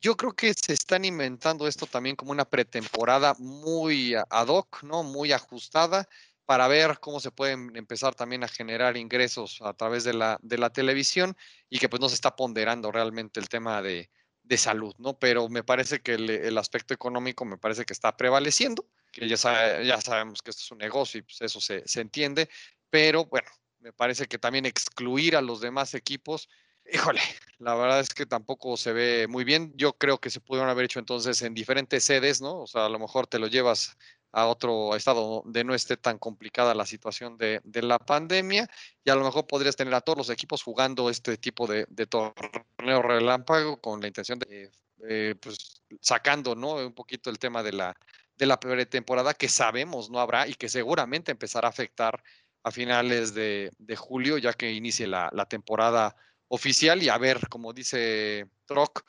yo 0.00 0.16
creo 0.16 0.32
que 0.32 0.54
se 0.54 0.72
están 0.72 1.04
inventando 1.04 1.68
esto 1.68 1.86
también 1.86 2.16
como 2.16 2.32
una 2.32 2.44
pretemporada 2.44 3.34
muy 3.38 4.14
ad 4.14 4.48
hoc, 4.48 4.82
¿no? 4.82 5.02
Muy 5.02 5.32
ajustada 5.32 6.08
para 6.44 6.68
ver 6.68 6.98
cómo 7.00 7.20
se 7.20 7.30
pueden 7.30 7.74
empezar 7.76 8.14
también 8.14 8.44
a 8.44 8.48
generar 8.48 8.96
ingresos 8.96 9.60
a 9.62 9.74
través 9.74 10.04
de 10.04 10.14
la, 10.14 10.38
de 10.42 10.58
la 10.58 10.70
televisión 10.70 11.36
y 11.68 11.78
que 11.78 11.88
pues 11.88 12.00
no 12.00 12.08
se 12.08 12.14
está 12.14 12.34
ponderando 12.36 12.90
realmente 12.90 13.40
el 13.40 13.48
tema 13.48 13.82
de, 13.82 14.10
de 14.42 14.58
salud, 14.58 14.94
¿no? 14.98 15.18
Pero 15.18 15.48
me 15.48 15.62
parece 15.62 16.00
que 16.00 16.14
el, 16.14 16.58
aspecto 16.58 16.94
económico 16.94 17.44
me 17.44 17.58
parece 17.58 17.84
que 17.84 17.92
está 17.92 18.16
prevaleciendo, 18.16 18.86
que 19.12 19.28
ya, 19.28 19.36
ya 19.82 20.00
sabemos 20.00 20.42
que 20.42 20.50
esto 20.50 20.62
es 20.62 20.70
un 20.70 20.78
negocio 20.78 21.20
y 21.20 21.22
pues 21.22 21.40
eso 21.40 21.60
se, 21.60 21.86
se 21.86 22.00
entiende, 22.00 22.48
pero 22.90 23.24
bueno, 23.26 23.48
me 23.80 23.92
parece 23.92 24.26
que 24.26 24.38
también 24.38 24.66
excluir 24.66 25.36
a 25.36 25.42
los 25.42 25.60
demás 25.60 25.94
equipos, 25.94 26.48
híjole, 26.90 27.20
la 27.58 27.74
verdad 27.74 28.00
es 28.00 28.10
que 28.10 28.26
tampoco 28.26 28.76
se 28.76 28.92
ve 28.92 29.26
muy 29.28 29.44
bien. 29.44 29.72
Yo 29.76 29.92
creo 29.94 30.18
que 30.18 30.30
se 30.30 30.40
pudieron 30.40 30.70
haber 30.70 30.86
hecho 30.86 30.98
entonces 30.98 31.40
en 31.42 31.54
diferentes 31.54 32.04
sedes, 32.04 32.40
¿no? 32.40 32.60
O 32.60 32.66
sea, 32.66 32.86
a 32.86 32.88
lo 32.88 32.98
mejor 32.98 33.26
te 33.26 33.38
lo 33.38 33.46
llevas 33.46 33.96
a 34.32 34.46
otro 34.46 34.96
estado 34.96 35.42
donde 35.44 35.62
no 35.62 35.74
esté 35.74 35.96
tan 35.96 36.18
complicada 36.18 36.74
la 36.74 36.86
situación 36.86 37.36
de, 37.36 37.60
la 37.82 37.98
pandemia 37.98 38.68
y 39.04 39.10
a 39.10 39.14
lo 39.14 39.24
mejor 39.24 39.46
podrías 39.46 39.76
tener 39.76 39.94
a 39.94 40.00
todos 40.00 40.18
los 40.18 40.30
equipos 40.30 40.62
jugando 40.62 41.10
este 41.10 41.36
tipo 41.36 41.66
de, 41.66 41.86
torneo 42.06 43.02
relámpago 43.02 43.80
con 43.80 44.00
la 44.00 44.08
intención 44.08 44.38
de, 44.38 45.36
pues, 45.36 45.82
sacando 46.00 46.54
¿no? 46.54 46.74
un 46.76 46.94
poquito 46.94 47.28
el 47.28 47.38
tema 47.38 47.62
de 47.62 47.72
la, 47.72 47.94
de 48.36 48.46
la 48.46 48.58
pretemporada 48.58 49.34
que 49.34 49.48
sabemos 49.48 50.10
no 50.10 50.18
habrá 50.18 50.48
y 50.48 50.54
que 50.54 50.68
seguramente 50.68 51.30
empezará 51.30 51.68
a 51.68 51.70
afectar 51.70 52.22
a 52.62 52.70
finales 52.70 53.34
de, 53.34 53.70
julio 53.96 54.38
ya 54.38 54.54
que 54.54 54.72
inicie 54.72 55.06
la, 55.06 55.28
la 55.32 55.46
temporada 55.46 56.16
oficial 56.48 57.02
y 57.02 57.08
a 57.08 57.18
ver, 57.18 57.48
como 57.48 57.72
dice 57.72 58.46
Troc, 58.64 59.04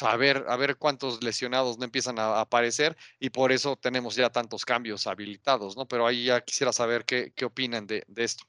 a 0.00 0.16
ver, 0.16 0.44
a 0.48 0.56
ver 0.56 0.76
cuántos 0.76 1.22
lesionados 1.22 1.78
no 1.78 1.84
empiezan 1.84 2.18
a 2.18 2.40
aparecer 2.40 2.96
y 3.20 3.30
por 3.30 3.52
eso 3.52 3.76
tenemos 3.76 4.16
ya 4.16 4.30
tantos 4.30 4.64
cambios 4.64 5.06
habilitados, 5.06 5.76
¿no? 5.76 5.86
Pero 5.86 6.06
ahí 6.06 6.24
ya 6.24 6.40
quisiera 6.40 6.72
saber 6.72 7.04
qué, 7.04 7.32
qué 7.34 7.44
opinan 7.44 7.86
de, 7.86 8.04
esto. 8.16 8.44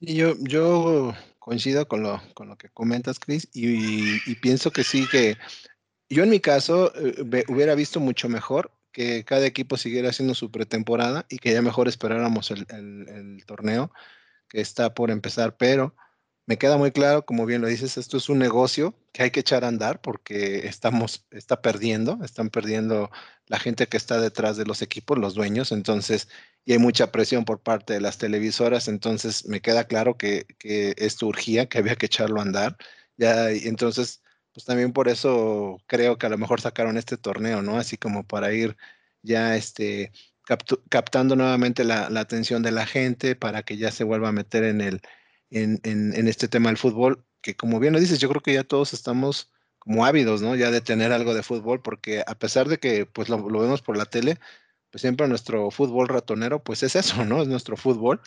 Y 0.00 0.16
yo, 0.16 0.34
yo 0.40 1.14
coincido 1.38 1.86
con 1.86 2.02
lo, 2.02 2.20
con 2.34 2.48
lo 2.48 2.56
que 2.56 2.68
comentas, 2.68 3.18
Chris, 3.18 3.48
y, 3.52 4.34
pienso 4.36 4.70
que 4.70 4.84
sí, 4.84 5.06
que 5.08 5.36
yo 6.08 6.22
en 6.22 6.30
mi 6.30 6.40
caso 6.40 6.92
eh, 6.96 7.44
hubiera 7.48 7.74
visto 7.74 8.00
mucho 8.00 8.28
mejor 8.28 8.72
que 8.92 9.24
cada 9.24 9.46
equipo 9.46 9.76
siguiera 9.76 10.10
haciendo 10.10 10.34
su 10.34 10.50
pretemporada 10.50 11.26
y 11.28 11.38
que 11.38 11.52
ya 11.52 11.62
mejor 11.62 11.88
esperáramos 11.88 12.50
el, 12.50 12.66
el 12.70 13.44
torneo 13.46 13.92
que 14.48 14.60
está 14.60 14.94
por 14.94 15.10
empezar, 15.10 15.56
pero 15.56 15.94
me 16.48 16.56
queda 16.56 16.78
muy 16.78 16.92
claro, 16.92 17.26
como 17.26 17.44
bien 17.44 17.60
lo 17.60 17.68
dices, 17.68 17.98
esto 17.98 18.16
es 18.16 18.30
un 18.30 18.38
negocio 18.38 18.94
que 19.12 19.22
hay 19.22 19.30
que 19.30 19.40
echar 19.40 19.64
a 19.64 19.68
andar 19.68 20.00
porque 20.00 20.66
estamos, 20.66 21.26
está 21.30 21.60
perdiendo, 21.60 22.18
están 22.24 22.48
perdiendo 22.48 23.10
la 23.48 23.58
gente 23.58 23.86
que 23.86 23.98
está 23.98 24.18
detrás 24.18 24.56
de 24.56 24.64
los 24.64 24.80
equipos, 24.80 25.18
los 25.18 25.34
dueños, 25.34 25.72
entonces, 25.72 26.28
y 26.64 26.72
hay 26.72 26.78
mucha 26.78 27.12
presión 27.12 27.44
por 27.44 27.60
parte 27.60 27.92
de 27.92 28.00
las 28.00 28.16
televisoras, 28.16 28.88
entonces 28.88 29.46
me 29.46 29.60
queda 29.60 29.84
claro 29.84 30.16
que, 30.16 30.46
que 30.58 30.94
esto 30.96 31.26
urgía, 31.26 31.68
que 31.68 31.78
había 31.78 31.96
que 31.96 32.06
echarlo 32.06 32.40
a 32.40 32.44
andar. 32.44 32.78
Ya, 33.18 33.50
entonces, 33.50 34.22
pues 34.54 34.64
también 34.64 34.94
por 34.94 35.08
eso 35.08 35.76
creo 35.86 36.16
que 36.16 36.26
a 36.26 36.30
lo 36.30 36.38
mejor 36.38 36.62
sacaron 36.62 36.96
este 36.96 37.18
torneo, 37.18 37.60
¿no? 37.62 37.76
Así 37.76 37.98
como 37.98 38.26
para 38.26 38.54
ir 38.54 38.76
ya 39.22 39.54
este, 39.56 40.12
captando 40.88 41.36
nuevamente 41.36 41.84
la, 41.84 42.08
la 42.08 42.20
atención 42.20 42.62
de 42.62 42.72
la 42.72 42.86
gente 42.86 43.36
para 43.36 43.62
que 43.64 43.76
ya 43.76 43.90
se 43.90 44.04
vuelva 44.04 44.28
a 44.30 44.32
meter 44.32 44.64
en 44.64 44.80
el 44.80 45.02
en, 45.50 45.80
en, 45.84 46.28
este 46.28 46.48
tema 46.48 46.68
del 46.68 46.76
fútbol, 46.76 47.24
que 47.40 47.56
como 47.56 47.80
bien 47.80 47.92
lo 47.92 48.00
dices, 48.00 48.18
yo 48.18 48.28
creo 48.28 48.42
que 48.42 48.54
ya 48.54 48.64
todos 48.64 48.92
estamos 48.92 49.50
como 49.78 50.04
ávidos, 50.04 50.42
¿no? 50.42 50.54
Ya 50.56 50.70
de 50.70 50.80
tener 50.80 51.12
algo 51.12 51.34
de 51.34 51.42
fútbol, 51.42 51.82
porque 51.82 52.22
a 52.26 52.38
pesar 52.38 52.68
de 52.68 52.78
que 52.78 53.06
pues 53.06 53.28
lo, 53.28 53.42
vemos 53.42 53.82
por 53.82 53.96
la 53.96 54.04
tele, 54.04 54.38
pues 54.90 55.02
siempre 55.02 55.28
nuestro 55.28 55.70
fútbol 55.70 56.08
ratonero, 56.08 56.62
pues 56.62 56.82
es 56.82 56.96
eso, 56.96 57.24
¿no? 57.24 57.42
Es 57.42 57.48
nuestro 57.48 57.76
fútbol. 57.76 58.20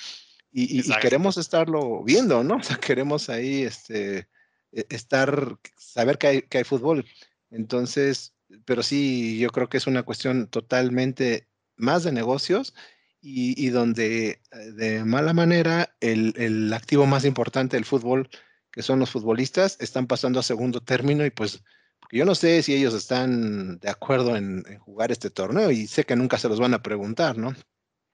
Y, 0.51 0.79
y, 0.79 0.83
queremos 0.99 1.37
estarlo 1.37 2.03
viendo, 2.03 2.43
¿no? 2.43 2.57
O 2.57 2.63
sea, 2.63 2.77
queremos 2.77 3.29
ahí 3.29 3.63
este, 3.63 4.27
e, 4.71 4.85
estar, 4.89 5.57
saber 5.77 6.17
que 6.17 6.27
hay, 6.27 6.41
que 6.43 6.59
hay 6.59 6.63
fútbol. 6.63 7.05
Entonces, 7.51 8.33
pero 8.65 8.83
sí, 8.83 9.39
yo 9.39 9.49
creo 9.49 9.69
que 9.69 9.77
es 9.77 9.87
una 9.87 10.03
cuestión 10.03 10.47
totalmente 10.47 11.47
más 11.77 12.03
de 12.03 12.11
negocios 12.11 12.73
y, 13.21 13.69
donde 13.69 14.41
eh, 14.51 14.57
de 14.73 15.05
mala 15.05 15.33
manera 15.33 15.95
el, 15.99 16.73
activo 16.73 17.05
más 17.05 17.23
importante 17.25 17.77
del 17.77 17.85
fútbol, 17.85 18.29
que 18.71 18.81
son 18.81 18.99
los 18.99 19.11
futbolistas, 19.11 19.77
están 19.79 20.07
pasando 20.07 20.39
a 20.39 20.43
segundo 20.43 20.81
término 20.81 21.25
y 21.25 21.29
pues 21.29 21.63
yo 22.11 22.25
no 22.25 22.35
sé 22.35 22.61
si 22.63 22.73
ellos 22.73 22.93
están 22.93 23.79
de 23.79 23.89
acuerdo 23.89 24.35
en, 24.35 24.63
jugar 24.79 25.11
este 25.11 25.29
torneo 25.29 25.71
y 25.71 25.87
sé 25.87 26.03
que 26.03 26.15
nunca 26.15 26.37
se 26.37 26.49
los 26.49 26.59
van 26.59 26.73
a 26.73 26.81
preguntar, 26.81 27.37
¿no? 27.37 27.55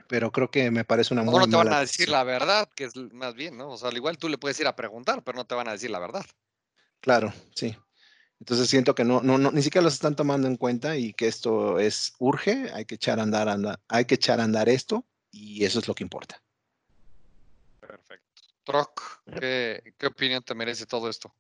Pero 0.10 0.32
creo 0.32 0.52
que 0.52 0.72
me 0.72 0.86
parece 0.86 1.13
una 1.13 1.24
muy 1.24 1.34
no 1.34 1.48
te 1.48 1.56
van 1.56 1.74
a 1.74 1.82
decir 1.82 2.10
la 2.10 2.24
verdad, 2.24 2.70
que 2.76 2.86
es 2.86 2.96
más 3.13 3.34
bien, 3.34 3.58
¿no? 3.58 3.72
O 3.72 3.78
sea, 3.78 3.89
al 3.89 3.98
igual 3.98 4.17
tú 4.17 4.30
le 4.30 4.38
puedes 4.38 4.60
ir 4.60 4.67
a 4.67 4.76
preguntar, 4.76 5.24
pero 5.24 5.38
no 5.38 5.46
te 5.46 5.56
van 5.56 5.67
a 5.67 5.74
decir 5.74 5.89
la 5.89 6.00
verdad. 6.00 6.26
Claro, 7.02 7.34
sí. 7.56 7.76
Entonces 8.39 8.69
siento 8.69 8.93
que 8.93 9.04
no, 9.04 9.21
no, 9.21 9.38
no, 9.38 9.52
ni 9.52 9.62
siquiera 9.62 9.84
los 9.84 9.93
están 9.93 10.15
tomando 10.15 10.47
en 10.47 10.58
cuenta 10.58 10.95
y 10.95 11.13
que 11.13 11.28
esto 11.28 11.80
es 11.80 12.13
urge, 12.19 12.69
hay 12.73 12.86
que 12.86 12.95
echar 12.95 13.19
a 13.19 13.23
andar, 13.23 13.50
anda, 13.50 13.80
hay 13.88 14.06
que 14.06 14.15
echar 14.15 14.39
a 14.39 14.43
andar 14.43 14.69
esto 14.69 15.06
y 15.32 15.65
eso 15.65 15.80
es 15.80 15.88
lo 15.88 15.95
que 15.95 16.04
importa. 16.04 16.41
Perfecto. 17.80 18.43
Troc, 18.63 19.02
¿qué, 19.39 19.82
opinión 20.06 20.43
te 20.43 20.54
merece 20.54 20.86
todo 20.86 21.10
esto? 21.10 21.34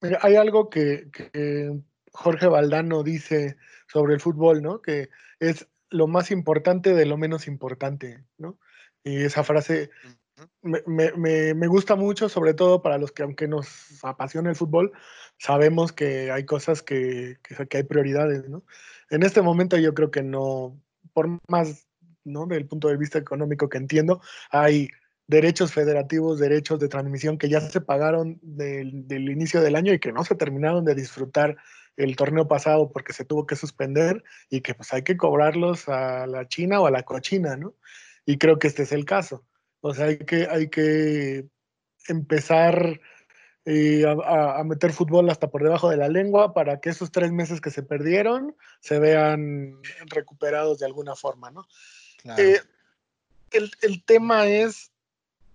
Mira, 0.00 0.18
hay 0.22 0.36
algo 0.36 0.70
que, 0.70 1.10
que, 1.10 1.72
Jorge 2.12 2.46
Valdano 2.46 3.02
dice 3.02 3.56
sobre 3.90 4.14
el 4.14 4.20
fútbol, 4.20 4.62
¿no? 4.62 4.82
Que 4.82 5.08
es 5.40 5.66
lo 5.88 6.06
más 6.06 6.30
importante 6.30 6.94
de 6.94 7.06
lo 7.06 7.16
menos 7.16 7.48
importante, 7.48 8.24
¿no? 8.38 8.58
Y 9.02 9.24
esa 9.24 9.42
frase 9.44 9.90
me, 10.62 11.66
gusta 11.66 11.96
mucho, 11.96 12.28
sobre 12.28 12.54
todo 12.54 12.82
para 12.82 12.98
los 12.98 13.12
que, 13.12 13.22
aunque 13.22 13.48
nos 13.48 14.02
apasiona 14.04 14.50
el 14.50 14.56
fútbol, 14.56 14.92
sabemos 15.42 15.90
que 15.92 16.30
hay 16.30 16.44
cosas 16.44 16.82
que, 16.82 17.36
que, 17.42 17.76
hay 17.76 17.82
prioridades, 17.82 18.48
¿no? 18.48 18.62
En 19.10 19.24
este 19.24 19.42
momento 19.42 19.76
yo 19.76 19.92
creo 19.92 20.12
que 20.12 20.22
no, 20.22 20.80
por 21.12 21.40
más, 21.48 21.88
¿no? 22.22 22.46
Del 22.46 22.66
punto 22.66 22.86
de 22.86 22.96
vista 22.96 23.18
económico 23.18 23.68
que 23.68 23.78
entiendo, 23.78 24.20
hay 24.52 24.88
derechos 25.26 25.72
federativos, 25.72 26.38
derechos 26.38 26.78
de 26.78 26.88
transmisión 26.88 27.38
que 27.38 27.48
ya 27.48 27.60
se 27.60 27.80
pagaron 27.80 28.38
del, 28.40 29.08
del 29.08 29.30
inicio 29.30 29.60
del 29.60 29.74
año 29.74 29.92
y 29.92 29.98
que 29.98 30.12
no 30.12 30.22
se 30.24 30.36
terminaron 30.36 30.84
de 30.84 30.94
disfrutar 30.94 31.56
el 31.96 32.14
torneo 32.14 32.46
pasado 32.46 32.92
porque 32.92 33.12
se 33.12 33.24
tuvo 33.24 33.44
que 33.44 33.56
suspender 33.56 34.22
y 34.48 34.60
que 34.60 34.74
pues 34.74 34.92
hay 34.92 35.02
que 35.02 35.16
cobrarlos 35.16 35.88
a 35.88 36.28
la 36.28 36.46
China 36.46 36.80
o 36.80 36.86
a 36.86 36.92
la 36.92 37.02
cochina, 37.02 37.56
¿no? 37.56 37.74
Y 38.24 38.38
creo 38.38 38.60
que 38.60 38.68
este 38.68 38.84
es 38.84 38.92
el 38.92 39.04
caso. 39.04 39.44
O 39.80 39.92
sea, 39.92 40.06
hay 40.06 40.18
que, 40.18 40.46
hay 40.48 40.70
que 40.70 41.48
empezar 42.06 43.00
eh, 43.64 44.04
a, 44.04 44.64
meter 44.64 44.92
fútbol 44.92 45.30
hasta 45.30 45.48
por 45.48 45.62
debajo 45.62 45.88
de 45.88 45.96
la 45.96 46.08
lengua 46.08 46.52
para 46.52 46.80
que 46.80 46.90
esos 46.90 47.12
tres 47.12 47.30
meses 47.30 47.60
que 47.60 47.70
se 47.70 47.84
perdieron 47.84 48.56
se 48.80 48.98
vean 48.98 49.78
recuperados 50.06 50.80
de 50.80 50.86
alguna 50.86 51.14
forma, 51.14 51.52
¿no? 51.52 51.64
Eh, 52.38 52.60
el, 53.52 54.02
tema 54.04 54.46
es, 54.46 54.90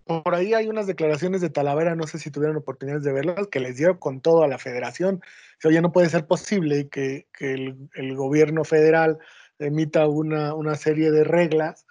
por 0.06 0.36
ahí 0.36 0.54
hay 0.54 0.70
unas 0.70 0.88
declaraciones 0.88 1.42
de 1.42 1.50
Talavera, 1.50 1.96
no 1.96 2.08
sé 2.08 2.18
si 2.18 2.32
tuvieron 2.32 2.56
oportunidades 2.56 3.04
de 3.04 3.12
verlas, 3.12 3.48
que 3.48 3.60
les 3.60 3.76
dio 3.76 4.00
con 4.00 4.22
todo 4.22 4.44
a 4.44 4.48
la 4.48 4.58
federación. 4.58 5.22
Oye, 5.66 5.82
no 5.82 5.92
puede 5.92 6.08
ser 6.08 6.28
posible 6.28 6.88
que, 6.88 7.28
el, 7.40 8.16
gobierno 8.16 8.64
federal 8.64 9.18
emita 9.60 10.08
una, 10.08 10.54
una 10.54 10.76
serie 10.76 11.12
de 11.12 11.26
reglas 11.26 11.86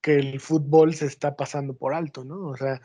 que 0.00 0.16
el 0.16 0.40
fútbol 0.40 0.94
se 0.94 1.06
está 1.06 1.36
pasando 1.36 1.74
por 1.74 1.92
alto, 1.92 2.24
¿no? 2.24 2.48
O 2.48 2.56
sea, 2.56 2.80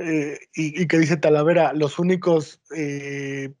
eh, 0.00 0.38
y, 0.54 0.86
que 0.86 0.98
dice 0.98 1.16
Talavera, 1.16 1.72
los 1.72 1.98
únicos 1.98 2.62
eh, 2.74 3.54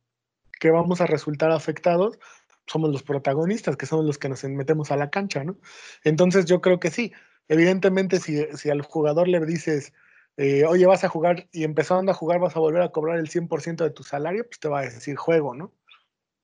que 0.58 0.70
vamos 0.70 1.00
a 1.00 1.06
resultar 1.06 1.50
afectados 1.50 2.18
somos 2.66 2.90
los 2.90 3.02
protagonistas, 3.02 3.76
que 3.76 3.86
somos 3.86 4.04
los 4.04 4.18
que 4.18 4.28
nos 4.28 4.44
metemos 4.44 4.92
a 4.92 4.96
la 4.96 5.10
cancha, 5.10 5.42
¿no? 5.42 5.58
Entonces 6.04 6.44
yo 6.46 6.60
creo 6.60 6.78
que 6.78 6.90
sí. 6.90 7.12
Evidentemente, 7.48 8.20
si, 8.20 8.44
si 8.56 8.70
al 8.70 8.82
jugador 8.82 9.26
le 9.26 9.44
dices, 9.44 9.92
eh, 10.36 10.64
oye, 10.64 10.86
vas 10.86 11.02
a 11.02 11.08
jugar 11.08 11.48
y 11.52 11.64
empezando 11.64 12.12
a 12.12 12.14
jugar 12.14 12.38
vas 12.38 12.56
a 12.56 12.60
volver 12.60 12.82
a 12.82 12.92
cobrar 12.92 13.18
el 13.18 13.28
100% 13.28 13.84
de 13.84 13.90
tu 13.90 14.04
salario, 14.04 14.44
pues 14.46 14.60
te 14.60 14.68
va 14.68 14.80
a 14.80 14.82
decir 14.82 15.16
juego, 15.16 15.54
¿no? 15.54 15.74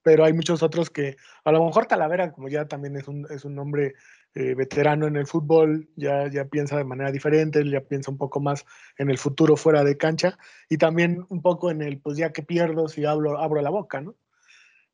Pero 0.02 0.24
hay 0.24 0.32
muchos 0.32 0.62
otros 0.62 0.90
que, 0.90 1.16
a 1.44 1.52
lo 1.52 1.64
mejor 1.64 1.86
Talavera, 1.86 2.32
como 2.32 2.48
ya 2.48 2.66
también 2.66 2.96
es 2.96 3.08
un, 3.08 3.26
es 3.30 3.44
un 3.44 3.54
nombre 3.54 3.94
eh, 4.38 4.54
veterano 4.54 5.06
en 5.06 5.16
el 5.16 5.26
fútbol, 5.26 5.88
ya, 5.96 6.28
ya 6.30 6.44
piensa 6.44 6.76
de 6.76 6.84
manera 6.84 7.10
diferente, 7.10 7.66
ya 7.70 7.80
piensa 7.80 8.10
un 8.10 8.18
poco 8.18 8.38
más 8.38 8.66
en 8.98 9.08
el 9.08 9.16
futuro 9.16 9.56
fuera 9.56 9.82
de 9.82 9.96
cancha 9.96 10.36
y 10.68 10.76
también 10.76 11.24
un 11.30 11.40
poco 11.40 11.70
en 11.70 11.80
el, 11.80 12.02
pues 12.02 12.18
ya 12.18 12.32
que 12.32 12.42
pierdo 12.42 12.86
si 12.86 13.06
hablo, 13.06 13.38
abro 13.40 13.62
la 13.62 13.70
boca, 13.70 14.02
¿no? 14.02 14.14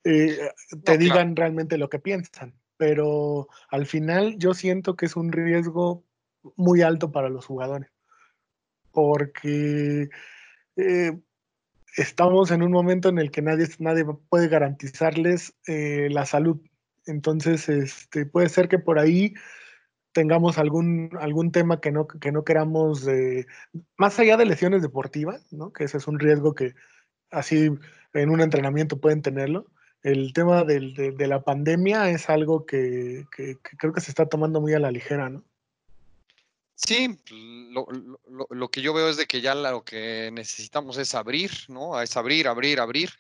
Eh, 0.05 0.39
te 0.85 0.97
digan 0.97 1.35
realmente 1.35 1.77
lo 1.77 1.89
que 1.89 1.99
piensan, 1.99 2.55
pero 2.77 3.49
al 3.69 3.87
final 3.87 4.37
yo 4.39 4.55
siento 4.55 4.95
que 4.95 5.07
es 5.07 5.17
un 5.17 5.33
riesgo 5.33 6.05
muy 6.55 6.83
alto 6.83 7.11
para 7.11 7.29
los 7.29 7.45
jugadores, 7.45 7.91
porque 8.93 10.09
eh, 10.77 11.19
estamos 11.97 12.53
en 12.53 12.63
un 12.63 12.71
momento 12.71 13.09
en 13.09 13.19
el 13.19 13.33
que 13.33 13.43
nadie, 13.43 13.67
nadie 13.81 14.05
puede 14.29 14.47
garantizarles 14.47 15.53
la 15.67 16.27
salud 16.27 16.61
Entonces, 17.07 17.69
este, 17.69 18.27
puede 18.27 18.49
ser 18.49 18.69
que 18.69 18.79
por 18.79 18.99
ahí 18.99 19.35
tengamos 20.13 20.59
algún, 20.59 21.11
algún 21.19 21.53
tema 21.53 21.81
que 21.81 21.91
no, 21.91 22.07
que 22.07 22.33
no 22.33 22.45
queramos, 22.45 23.07
más 23.97 24.19
allá 24.19 24.37
de 24.37 24.47
lesiones 24.47 24.83
deportivas, 24.83 25.53
¿no? 25.53 25.73
que 25.73 25.85
ese 25.85 25.99
es 25.99 26.07
un 26.07 26.19
riesgo 26.19 26.55
que 26.55 26.75
así 27.31 27.71
en 28.15 28.31
un 28.31 28.41
entrenamiento 28.41 29.01
pueden 29.01 29.23
tenerlo. 29.23 29.67
El 30.03 30.33
tema 30.33 30.65
del, 30.65 30.95
de, 30.95 31.27
la 31.27 31.43
pandemia 31.43 32.11
es 32.11 32.29
algo 32.29 32.67
que, 32.67 33.25
que, 33.35 33.57
creo 33.79 33.93
que 33.93 34.01
se 34.01 34.11
está 34.11 34.27
tomando 34.27 34.61
muy 34.61 34.75
a 34.75 34.81
la 34.81 34.91
ligera, 34.91 35.29
¿no? 35.29 35.45
Sí, 36.75 37.17
lo, 37.71 37.87
lo, 38.29 38.49
lo, 38.51 38.69
que 38.71 38.83
yo 38.83 38.93
veo 38.93 39.09
es 39.09 39.17
de 39.17 39.27
que 39.27 39.41
ya 39.41 39.55
lo 39.55 39.85
que 39.85 40.31
necesitamos 40.33 40.99
es 40.99 41.15
abrir, 41.15 41.53
¿no? 41.69 42.01
Es 42.01 42.17
abrir, 42.17 42.49
abrir, 42.49 42.81
abrir, 42.81 43.11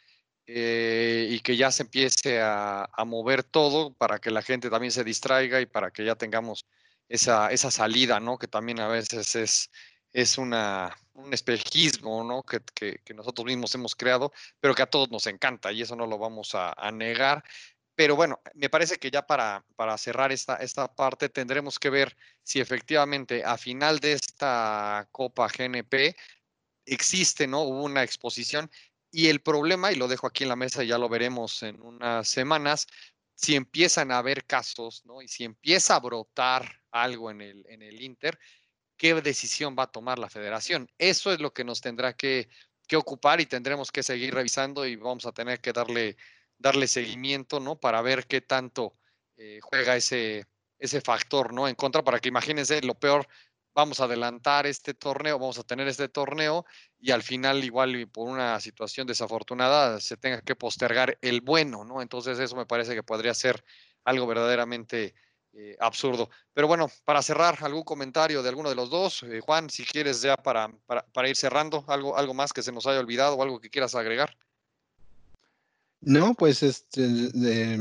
eh, 0.46 1.28
y 1.30 1.40
que 1.40 1.56
ya 1.56 1.70
se 1.70 1.84
empiece 1.84 2.40
a, 2.42 2.88
mover 3.06 3.44
todo 3.44 3.94
para 3.94 4.18
que 4.18 4.30
la 4.30 4.42
gente 4.42 4.70
también 4.70 4.92
se 4.92 5.04
distraiga 5.04 5.60
y 5.60 5.66
para 5.66 5.90
que 5.90 6.04
ya 6.04 6.16
tengamos 6.16 6.66
esa, 7.08 7.50
esa 7.52 7.70
salida, 7.70 8.20
¿no? 8.20 8.38
Que 8.38 8.48
también 8.48 8.80
a 8.80 8.88
veces 8.88 9.36
es, 9.36 9.70
es 10.12 10.38
una, 10.38 10.96
un 11.14 11.32
espejismo, 11.32 12.24
¿no? 12.24 12.42
Que, 12.42 12.60
que, 12.74 12.98
que, 13.04 13.14
nosotros 13.14 13.46
mismos 13.46 13.74
hemos 13.74 13.94
creado, 13.94 14.32
pero 14.60 14.74
que 14.74 14.82
a 14.82 14.90
todos 14.90 15.10
nos 15.10 15.26
encanta 15.26 15.72
y 15.72 15.82
eso 15.82 15.96
no 15.96 16.06
lo 16.06 16.18
vamos 16.18 16.54
a, 16.54 16.72
a 16.76 16.90
negar. 16.92 17.44
Pero 17.94 18.16
bueno, 18.16 18.40
me 18.54 18.70
parece 18.70 18.98
que 18.98 19.10
ya 19.10 19.26
para, 19.26 19.64
para 19.76 19.98
cerrar 19.98 20.32
esta, 20.32 20.56
esta 20.56 20.94
parte 20.94 21.28
tendremos 21.28 21.78
que 21.78 21.90
ver 21.90 22.16
si 22.42 22.60
efectivamente 22.60 23.44
a 23.44 23.58
final 23.58 23.98
de 24.00 24.12
esta 24.14 25.08
Copa 25.12 25.48
GNP 25.48 26.16
existe, 26.86 27.46
¿no? 27.46 27.62
Hubo 27.62 27.84
una 27.84 28.02
exposición 28.02 28.70
y 29.12 29.28
el 29.28 29.40
problema, 29.40 29.92
y 29.92 29.96
lo 29.96 30.08
dejo 30.08 30.26
aquí 30.26 30.42
en 30.42 30.48
la 30.48 30.56
mesa 30.56 30.82
ya 30.82 30.98
lo 30.98 31.08
veremos 31.08 31.62
en 31.62 31.80
unas 31.80 32.26
semanas, 32.26 32.86
si 33.34 33.54
empiezan 33.54 34.10
a 34.10 34.18
haber 34.18 34.44
casos, 34.44 35.04
¿no? 35.04 35.22
Y 35.22 35.28
si 35.28 35.44
empieza 35.44 35.94
a 35.94 36.00
brotar 36.00 36.80
algo 36.90 37.30
en 37.30 37.40
el, 37.40 37.64
en 37.68 37.82
el 37.82 38.00
Inter, 38.00 38.38
¿qué 38.96 39.14
decisión 39.14 39.76
va 39.78 39.84
a 39.84 39.92
tomar 39.92 40.18
la 40.18 40.28
federación? 40.28 40.88
Eso 40.98 41.32
es 41.32 41.40
lo 41.40 41.52
que 41.52 41.64
nos 41.64 41.80
tendrá 41.80 42.14
que, 42.14 42.48
que 42.88 42.96
ocupar 42.96 43.40
y 43.40 43.46
tendremos 43.46 43.92
que 43.92 44.02
seguir 44.02 44.34
revisando 44.34 44.86
y 44.86 44.96
vamos 44.96 45.26
a 45.26 45.32
tener 45.32 45.60
que 45.60 45.72
darle 45.72 46.16
darle 46.62 46.86
seguimiento, 46.86 47.60
¿no? 47.60 47.78
Para 47.78 48.00
ver 48.00 48.26
qué 48.26 48.40
tanto 48.40 48.96
eh, 49.36 49.58
juega 49.62 49.96
ese, 49.96 50.46
ese 50.78 51.00
factor, 51.00 51.52
¿no? 51.52 51.68
En 51.68 51.74
contra, 51.74 52.02
para 52.02 52.20
que 52.20 52.28
imagínense 52.28 52.80
lo 52.82 52.94
peor, 52.94 53.28
vamos 53.74 54.00
a 54.00 54.04
adelantar 54.04 54.66
este 54.66 54.94
torneo, 54.94 55.38
vamos 55.38 55.58
a 55.58 55.64
tener 55.64 55.88
este 55.88 56.08
torneo 56.08 56.64
y 57.00 57.10
al 57.10 57.22
final 57.22 57.64
igual 57.64 58.08
por 58.08 58.28
una 58.28 58.60
situación 58.60 59.06
desafortunada 59.06 60.00
se 60.00 60.16
tenga 60.16 60.40
que 60.42 60.56
postergar 60.56 61.18
el 61.20 61.40
bueno, 61.40 61.84
¿no? 61.84 62.02
Entonces 62.02 62.38
eso 62.38 62.56
me 62.56 62.66
parece 62.66 62.94
que 62.94 63.02
podría 63.02 63.34
ser 63.34 63.64
algo 64.04 64.26
verdaderamente 64.26 65.14
eh, 65.54 65.76
absurdo. 65.80 66.30
Pero 66.54 66.66
bueno, 66.66 66.90
para 67.04 67.20
cerrar, 67.20 67.58
algún 67.60 67.82
comentario 67.82 68.42
de 68.42 68.48
alguno 68.48 68.70
de 68.70 68.74
los 68.74 68.88
dos. 68.88 69.22
Eh, 69.24 69.40
Juan, 69.40 69.68
si 69.68 69.84
quieres 69.84 70.22
ya 70.22 70.36
para, 70.36 70.70
para, 70.86 71.04
para, 71.06 71.28
ir 71.28 71.36
cerrando, 71.36 71.84
algo, 71.88 72.16
algo 72.16 72.32
más 72.32 72.52
que 72.52 72.62
se 72.62 72.72
nos 72.72 72.86
haya 72.86 73.00
olvidado 73.00 73.34
o 73.34 73.42
algo 73.42 73.60
que 73.60 73.68
quieras 73.68 73.94
agregar. 73.94 74.36
No, 76.00 76.34
pues 76.34 76.62
este, 76.62 77.78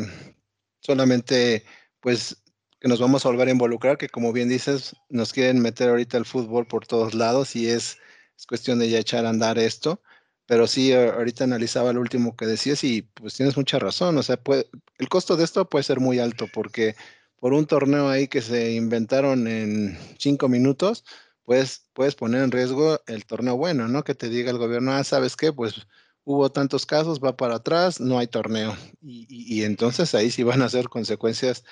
solamente 0.81 1.65
pues 2.01 2.40
que 2.81 2.87
nos 2.87 2.99
vamos 2.99 3.25
a 3.25 3.29
volver 3.29 3.47
a 3.47 3.51
involucrar, 3.51 3.97
que 3.97 4.09
como 4.09 4.33
bien 4.33 4.49
dices, 4.49 4.95
nos 5.07 5.31
quieren 5.31 5.61
meter 5.61 5.89
ahorita 5.89 6.17
el 6.17 6.25
fútbol 6.25 6.65
por 6.67 6.87
todos 6.87 7.13
lados 7.13 7.55
y 7.55 7.69
es, 7.69 7.99
es 8.35 8.45
cuestión 8.47 8.79
de 8.79 8.89
ya 8.89 8.97
echar 8.99 9.25
a 9.25 9.29
andar 9.29 9.59
esto. 9.59 10.01
Pero 10.47 10.67
sí, 10.67 10.91
ahorita 10.91 11.43
analizaba 11.43 11.91
el 11.91 11.99
último 11.99 12.35
que 12.35 12.47
decías 12.47 12.83
y 12.83 13.03
pues 13.03 13.35
tienes 13.35 13.55
mucha 13.55 13.77
razón. 13.79 14.17
O 14.17 14.23
sea, 14.23 14.37
puede, 14.37 14.67
el 14.97 15.09
costo 15.09 15.37
de 15.37 15.43
esto 15.43 15.69
puede 15.69 15.83
ser 15.83 15.99
muy 15.99 16.19
alto 16.19 16.47
porque 16.51 16.95
por 17.39 17.53
un 17.53 17.67
torneo 17.67 18.09
ahí 18.09 18.27
que 18.27 18.41
se 18.41 18.71
inventaron 18.73 19.47
en 19.47 19.97
cinco 20.17 20.49
minutos, 20.49 21.05
pues 21.43 21.85
puedes 21.93 22.15
poner 22.15 22.43
en 22.43 22.51
riesgo 22.51 22.99
el 23.05 23.25
torneo 23.25 23.57
bueno, 23.57 23.87
¿no? 23.87 24.03
Que 24.03 24.15
te 24.15 24.27
diga 24.29 24.51
el 24.51 24.57
gobierno, 24.57 24.93
ah, 24.93 25.03
¿sabes 25.03 25.35
qué? 25.35 25.53
Pues 25.53 25.87
hubo 26.23 26.51
tantos 26.51 26.85
casos, 26.85 27.19
va 27.19 27.37
para 27.37 27.55
atrás, 27.55 27.99
no 27.99 28.17
hay 28.17 28.27
torneo. 28.27 28.75
Y, 29.01 29.63
entonces 29.63 30.15
ahí 30.15 30.31
sí 30.31 30.43
van 30.43 30.61
a 30.63 30.69
ser 30.69 30.89
consecuencias 30.89 31.63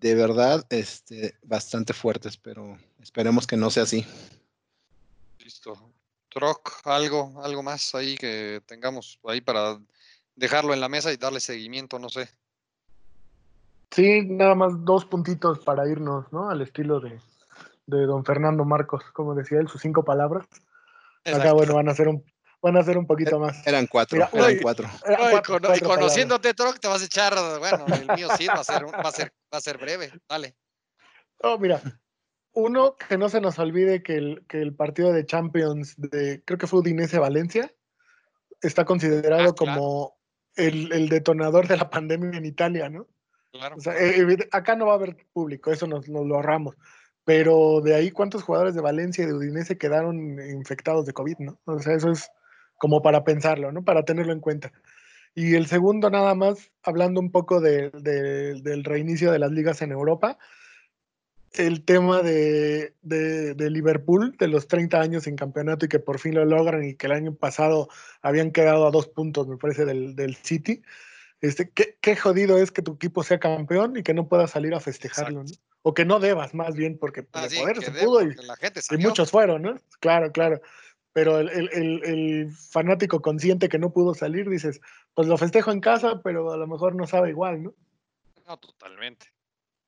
de 0.00 0.14
verdad 0.14 0.66
este, 0.70 1.34
bastante 1.42 1.92
fuertes, 1.92 2.36
pero 2.36 2.78
esperemos 3.00 3.46
que 3.46 3.56
no 3.56 3.70
sea 3.70 3.82
así. 3.82 4.06
Listo. 5.38 5.74
Troc, 6.30 6.80
algo, 6.84 7.42
algo 7.42 7.62
más 7.62 7.94
ahí 7.94 8.16
que 8.16 8.62
tengamos 8.66 9.18
ahí 9.24 9.40
para 9.40 9.78
dejarlo 10.36 10.72
en 10.72 10.80
la 10.80 10.88
mesa 10.88 11.12
y 11.12 11.16
darle 11.16 11.40
seguimiento, 11.40 11.98
no 11.98 12.08
sé. 12.08 12.28
Sí, 13.90 14.22
nada 14.24 14.54
más 14.54 14.72
dos 14.84 15.04
puntitos 15.04 15.58
para 15.58 15.88
irnos, 15.88 16.32
¿no? 16.32 16.48
Al 16.48 16.62
estilo 16.62 17.00
de, 17.00 17.20
de 17.86 18.06
don 18.06 18.24
Fernando 18.24 18.64
Marcos, 18.64 19.02
como 19.12 19.34
decía 19.34 19.58
él, 19.58 19.68
sus 19.68 19.82
cinco 19.82 20.04
palabras. 20.04 20.46
Acá, 21.24 21.52
bueno, 21.52 21.74
van 21.74 21.88
a 21.88 21.94
ser 21.94 22.08
un, 22.08 22.24
van 22.62 22.76
a 22.76 22.82
ser 22.82 22.98
un 22.98 23.06
poquito 23.06 23.38
más. 23.38 23.66
Eran 23.66 23.86
cuatro, 23.86 24.28
eran 24.32 24.58
cuatro. 24.60 24.88
y 25.76 25.80
conociéndote, 25.80 26.54
Troc, 26.54 26.78
te 26.78 26.88
vas 26.88 27.02
a 27.02 27.04
echar, 27.04 27.34
bueno, 27.58 27.86
el 27.86 28.16
mío 28.16 28.28
sí, 28.36 28.46
va 28.46 28.60
a 28.60 28.64
ser, 28.64 28.84
va 28.84 29.08
a 29.08 29.12
ser, 29.12 29.32
va 29.52 29.58
a 29.58 29.60
ser 29.60 29.78
breve, 29.78 30.12
dale. 30.28 30.56
Oh, 31.42 31.58
mira, 31.58 31.80
uno, 32.52 32.96
que 32.96 33.16
no 33.16 33.28
se 33.28 33.40
nos 33.40 33.58
olvide 33.58 34.02
que 34.02 34.16
el, 34.16 34.44
que 34.48 34.60
el 34.60 34.74
partido 34.74 35.12
de 35.12 35.24
Champions 35.24 35.94
de, 35.96 36.42
creo 36.44 36.58
que 36.58 36.66
fue 36.66 36.80
Udinese 36.80 37.18
Valencia, 37.18 37.72
está 38.60 38.84
considerado 38.84 39.50
ah, 39.50 39.54
como 39.54 40.18
el, 40.56 40.92
el, 40.92 41.08
detonador 41.08 41.66
de 41.66 41.78
la 41.78 41.88
pandemia 41.88 42.36
en 42.36 42.44
Italia, 42.44 42.90
¿no? 42.90 43.06
Claro. 43.52 43.76
O 43.76 43.80
sea, 43.80 43.94
acá 44.52 44.76
no 44.76 44.86
va 44.86 44.92
a 44.92 44.96
haber 44.96 45.16
público, 45.32 45.72
eso 45.72 45.86
nos, 45.86 46.08
nos 46.08 46.26
lo 46.26 46.36
ahorramos. 46.36 46.76
Pero 47.24 47.80
de 47.80 47.94
ahí, 47.94 48.10
¿cuántos 48.10 48.42
jugadores 48.42 48.74
de 48.74 48.80
Valencia 48.80 49.24
y 49.24 49.26
de 49.26 49.34
Udinese 49.34 49.78
quedaron 49.78 50.38
infectados 50.50 51.06
de 51.06 51.12
COVID, 51.12 51.38
no? 51.38 51.60
O 51.64 51.78
sea, 51.78 51.94
eso 51.94 52.10
es 52.10 52.30
como 52.80 53.02
para 53.02 53.24
pensarlo, 53.24 53.70
¿no? 53.72 53.84
Para 53.84 54.06
tenerlo 54.06 54.32
en 54.32 54.40
cuenta. 54.40 54.72
Y 55.34 55.54
el 55.54 55.66
segundo, 55.66 56.08
nada 56.08 56.34
más, 56.34 56.72
hablando 56.82 57.20
un 57.20 57.30
poco 57.30 57.60
de, 57.60 57.90
del 57.90 58.84
reinicio 58.84 59.30
de 59.30 59.38
las 59.38 59.52
ligas 59.52 59.82
en 59.82 59.92
Europa, 59.92 60.38
el 61.52 61.84
tema 61.84 62.22
de, 62.22 62.94
de, 63.02 63.70
Liverpool, 63.70 64.34
de 64.38 64.48
los 64.48 64.66
30 64.66 64.98
años 64.98 65.26
en 65.26 65.36
campeonato 65.36 65.84
y 65.84 65.88
que 65.90 65.98
por 65.98 66.18
fin 66.18 66.34
lo 66.34 66.44
logran 66.46 66.82
y 66.82 66.94
que 66.94 67.06
el 67.06 67.12
año 67.12 67.34
pasado 67.34 67.90
habían 68.22 68.50
quedado 68.50 68.86
a 68.86 68.90
dos 68.90 69.08
puntos, 69.08 69.46
me 69.46 69.58
parece, 69.58 69.84
del, 69.84 70.16
del 70.16 70.36
City. 70.36 70.82
Este, 71.42 71.68
¿qué, 71.70 71.98
qué, 72.00 72.16
jodido 72.16 72.56
es 72.56 72.70
que 72.70 72.80
tu 72.80 72.94
equipo 72.94 73.22
sea 73.22 73.38
campeón 73.38 73.98
y 73.98 74.02
que 74.02 74.14
no 74.14 74.26
puedas 74.26 74.52
salir 74.52 74.74
a 74.74 74.80
festejarlo, 74.80 75.44
¿no? 75.44 75.50
O 75.82 75.92
que 75.94 76.04
no 76.06 76.18
debas, 76.18 76.54
más 76.54 76.74
bien, 76.74 76.98
porque 76.98 77.26
ah, 77.32 77.46
poder 77.58 77.82
se 77.82 77.90
pudo 77.90 78.22
y, 78.22 78.34
y, 78.90 78.96
muchos 78.98 79.30
fueron, 79.30 79.62
¿no? 79.62 79.74
Claro, 80.00 80.32
claro 80.32 80.60
pero 81.12 81.40
el, 81.40 81.48
el, 81.48 82.04
el, 82.04 82.52
fanático 82.52 83.20
consciente 83.20 83.68
que 83.68 83.78
no 83.78 83.92
pudo 83.92 84.14
salir, 84.14 84.48
dices, 84.48 84.80
pues 85.14 85.26
lo 85.28 85.36
festejo 85.36 85.72
en 85.72 85.80
casa, 85.80 86.20
pero 86.22 86.52
a 86.52 86.56
lo 86.56 86.66
mejor 86.66 86.94
no 86.94 87.06
sabe 87.06 87.30
igual, 87.30 87.64
¿no? 87.64 87.74
No, 88.46 88.56
totalmente. 88.58 89.26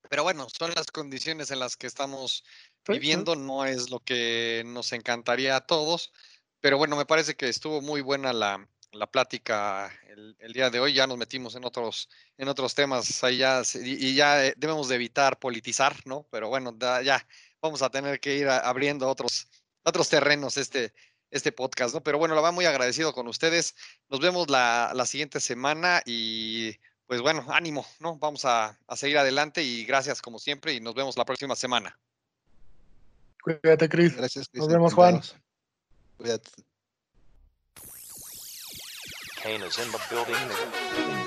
Pero 0.09 0.25
bueno, 0.25 0.47
son 0.49 0.73
las 0.75 0.91
condiciones 0.91 1.51
en 1.51 1.61
las 1.61 1.77
que 1.77 1.87
estamos 1.87 2.45
viviendo, 2.87 3.37
no 3.37 3.65
es 3.65 3.91
lo 3.91 4.01
que 4.01 4.63
nos 4.67 4.93
encantaría 4.93 5.57
a 5.57 5.67
todos, 5.67 6.13
pero 6.61 6.77
bueno, 6.77 6.97
me 6.97 7.07
parece 7.07 7.35
que 7.35 7.49
estuvo 7.49 7.81
muy 7.81 8.03
buena 8.03 8.33
la, 8.33 8.69
la 8.93 9.07
plática 9.07 9.93
el, 10.09 10.37
el, 10.39 10.53
día 10.53 10.71
de 10.71 10.81
hoy, 10.81 10.93
ya 10.93 11.07
nos 11.07 11.17
metimos 11.17 11.55
en 11.55 11.65
otros, 11.65 12.09
en 12.37 12.49
otros 12.49 12.75
temas, 12.75 13.25
ahí 13.25 13.39
ya, 13.39 13.63
y, 13.83 14.15
ya 14.15 14.47
eh, 14.47 14.55
debemos 14.57 14.89
de 14.89 14.97
evitar 14.97 15.39
politizar, 15.39 15.97
¿no? 16.05 16.27
Pero 16.31 16.49
bueno, 16.49 16.77
ya 17.03 17.27
vamos 17.61 17.83
a 17.83 17.91
tener 17.91 18.21
que 18.21 18.37
ir 18.37 18.49
abriendo 18.49 19.09
otros, 19.09 19.49
otros 19.83 20.09
terrenos 20.09 20.57
este, 20.57 20.93
este 21.33 21.51
podcast, 21.51 21.95
¿no? 21.95 22.03
Pero 22.03 22.19
bueno, 22.19 22.37
la 22.37 22.41
va 22.41 22.53
muy 22.53 22.67
agradecido 22.67 23.13
con 23.13 23.27
ustedes. 23.27 23.75
Nos 24.09 24.21
vemos 24.21 24.49
la, 24.49 24.93
la 24.95 25.07
siguiente 25.07 25.41
semana 25.41 26.03
y 26.07 26.77
pues 27.07 27.21
bueno, 27.21 27.45
ánimo, 27.49 27.85
¿no? 27.99 28.17
Vamos 28.19 28.45
a, 28.45 28.79
a, 28.87 28.97
seguir 28.97 29.19
adelante 29.19 29.63
y 29.63 29.85
gracias 29.85 30.23
como 30.23 30.39
siempre 30.39 30.73
y 30.75 30.81
nos 30.81 30.95
vemos 30.95 31.17
la 31.17 31.25
próxima 31.25 31.57
semana. 31.57 31.99
Cuídate, 33.43 33.89
Cris. 33.89 34.17
Gracias, 34.17 34.49
Nos 34.53 34.69
vemos, 34.69 34.95
Juan. 34.95 35.21
Cuídate. 36.17 36.51
Kane 39.43 39.67
is 39.67 39.79
in 39.79 39.91
the 39.91 39.99
building. 40.09 41.22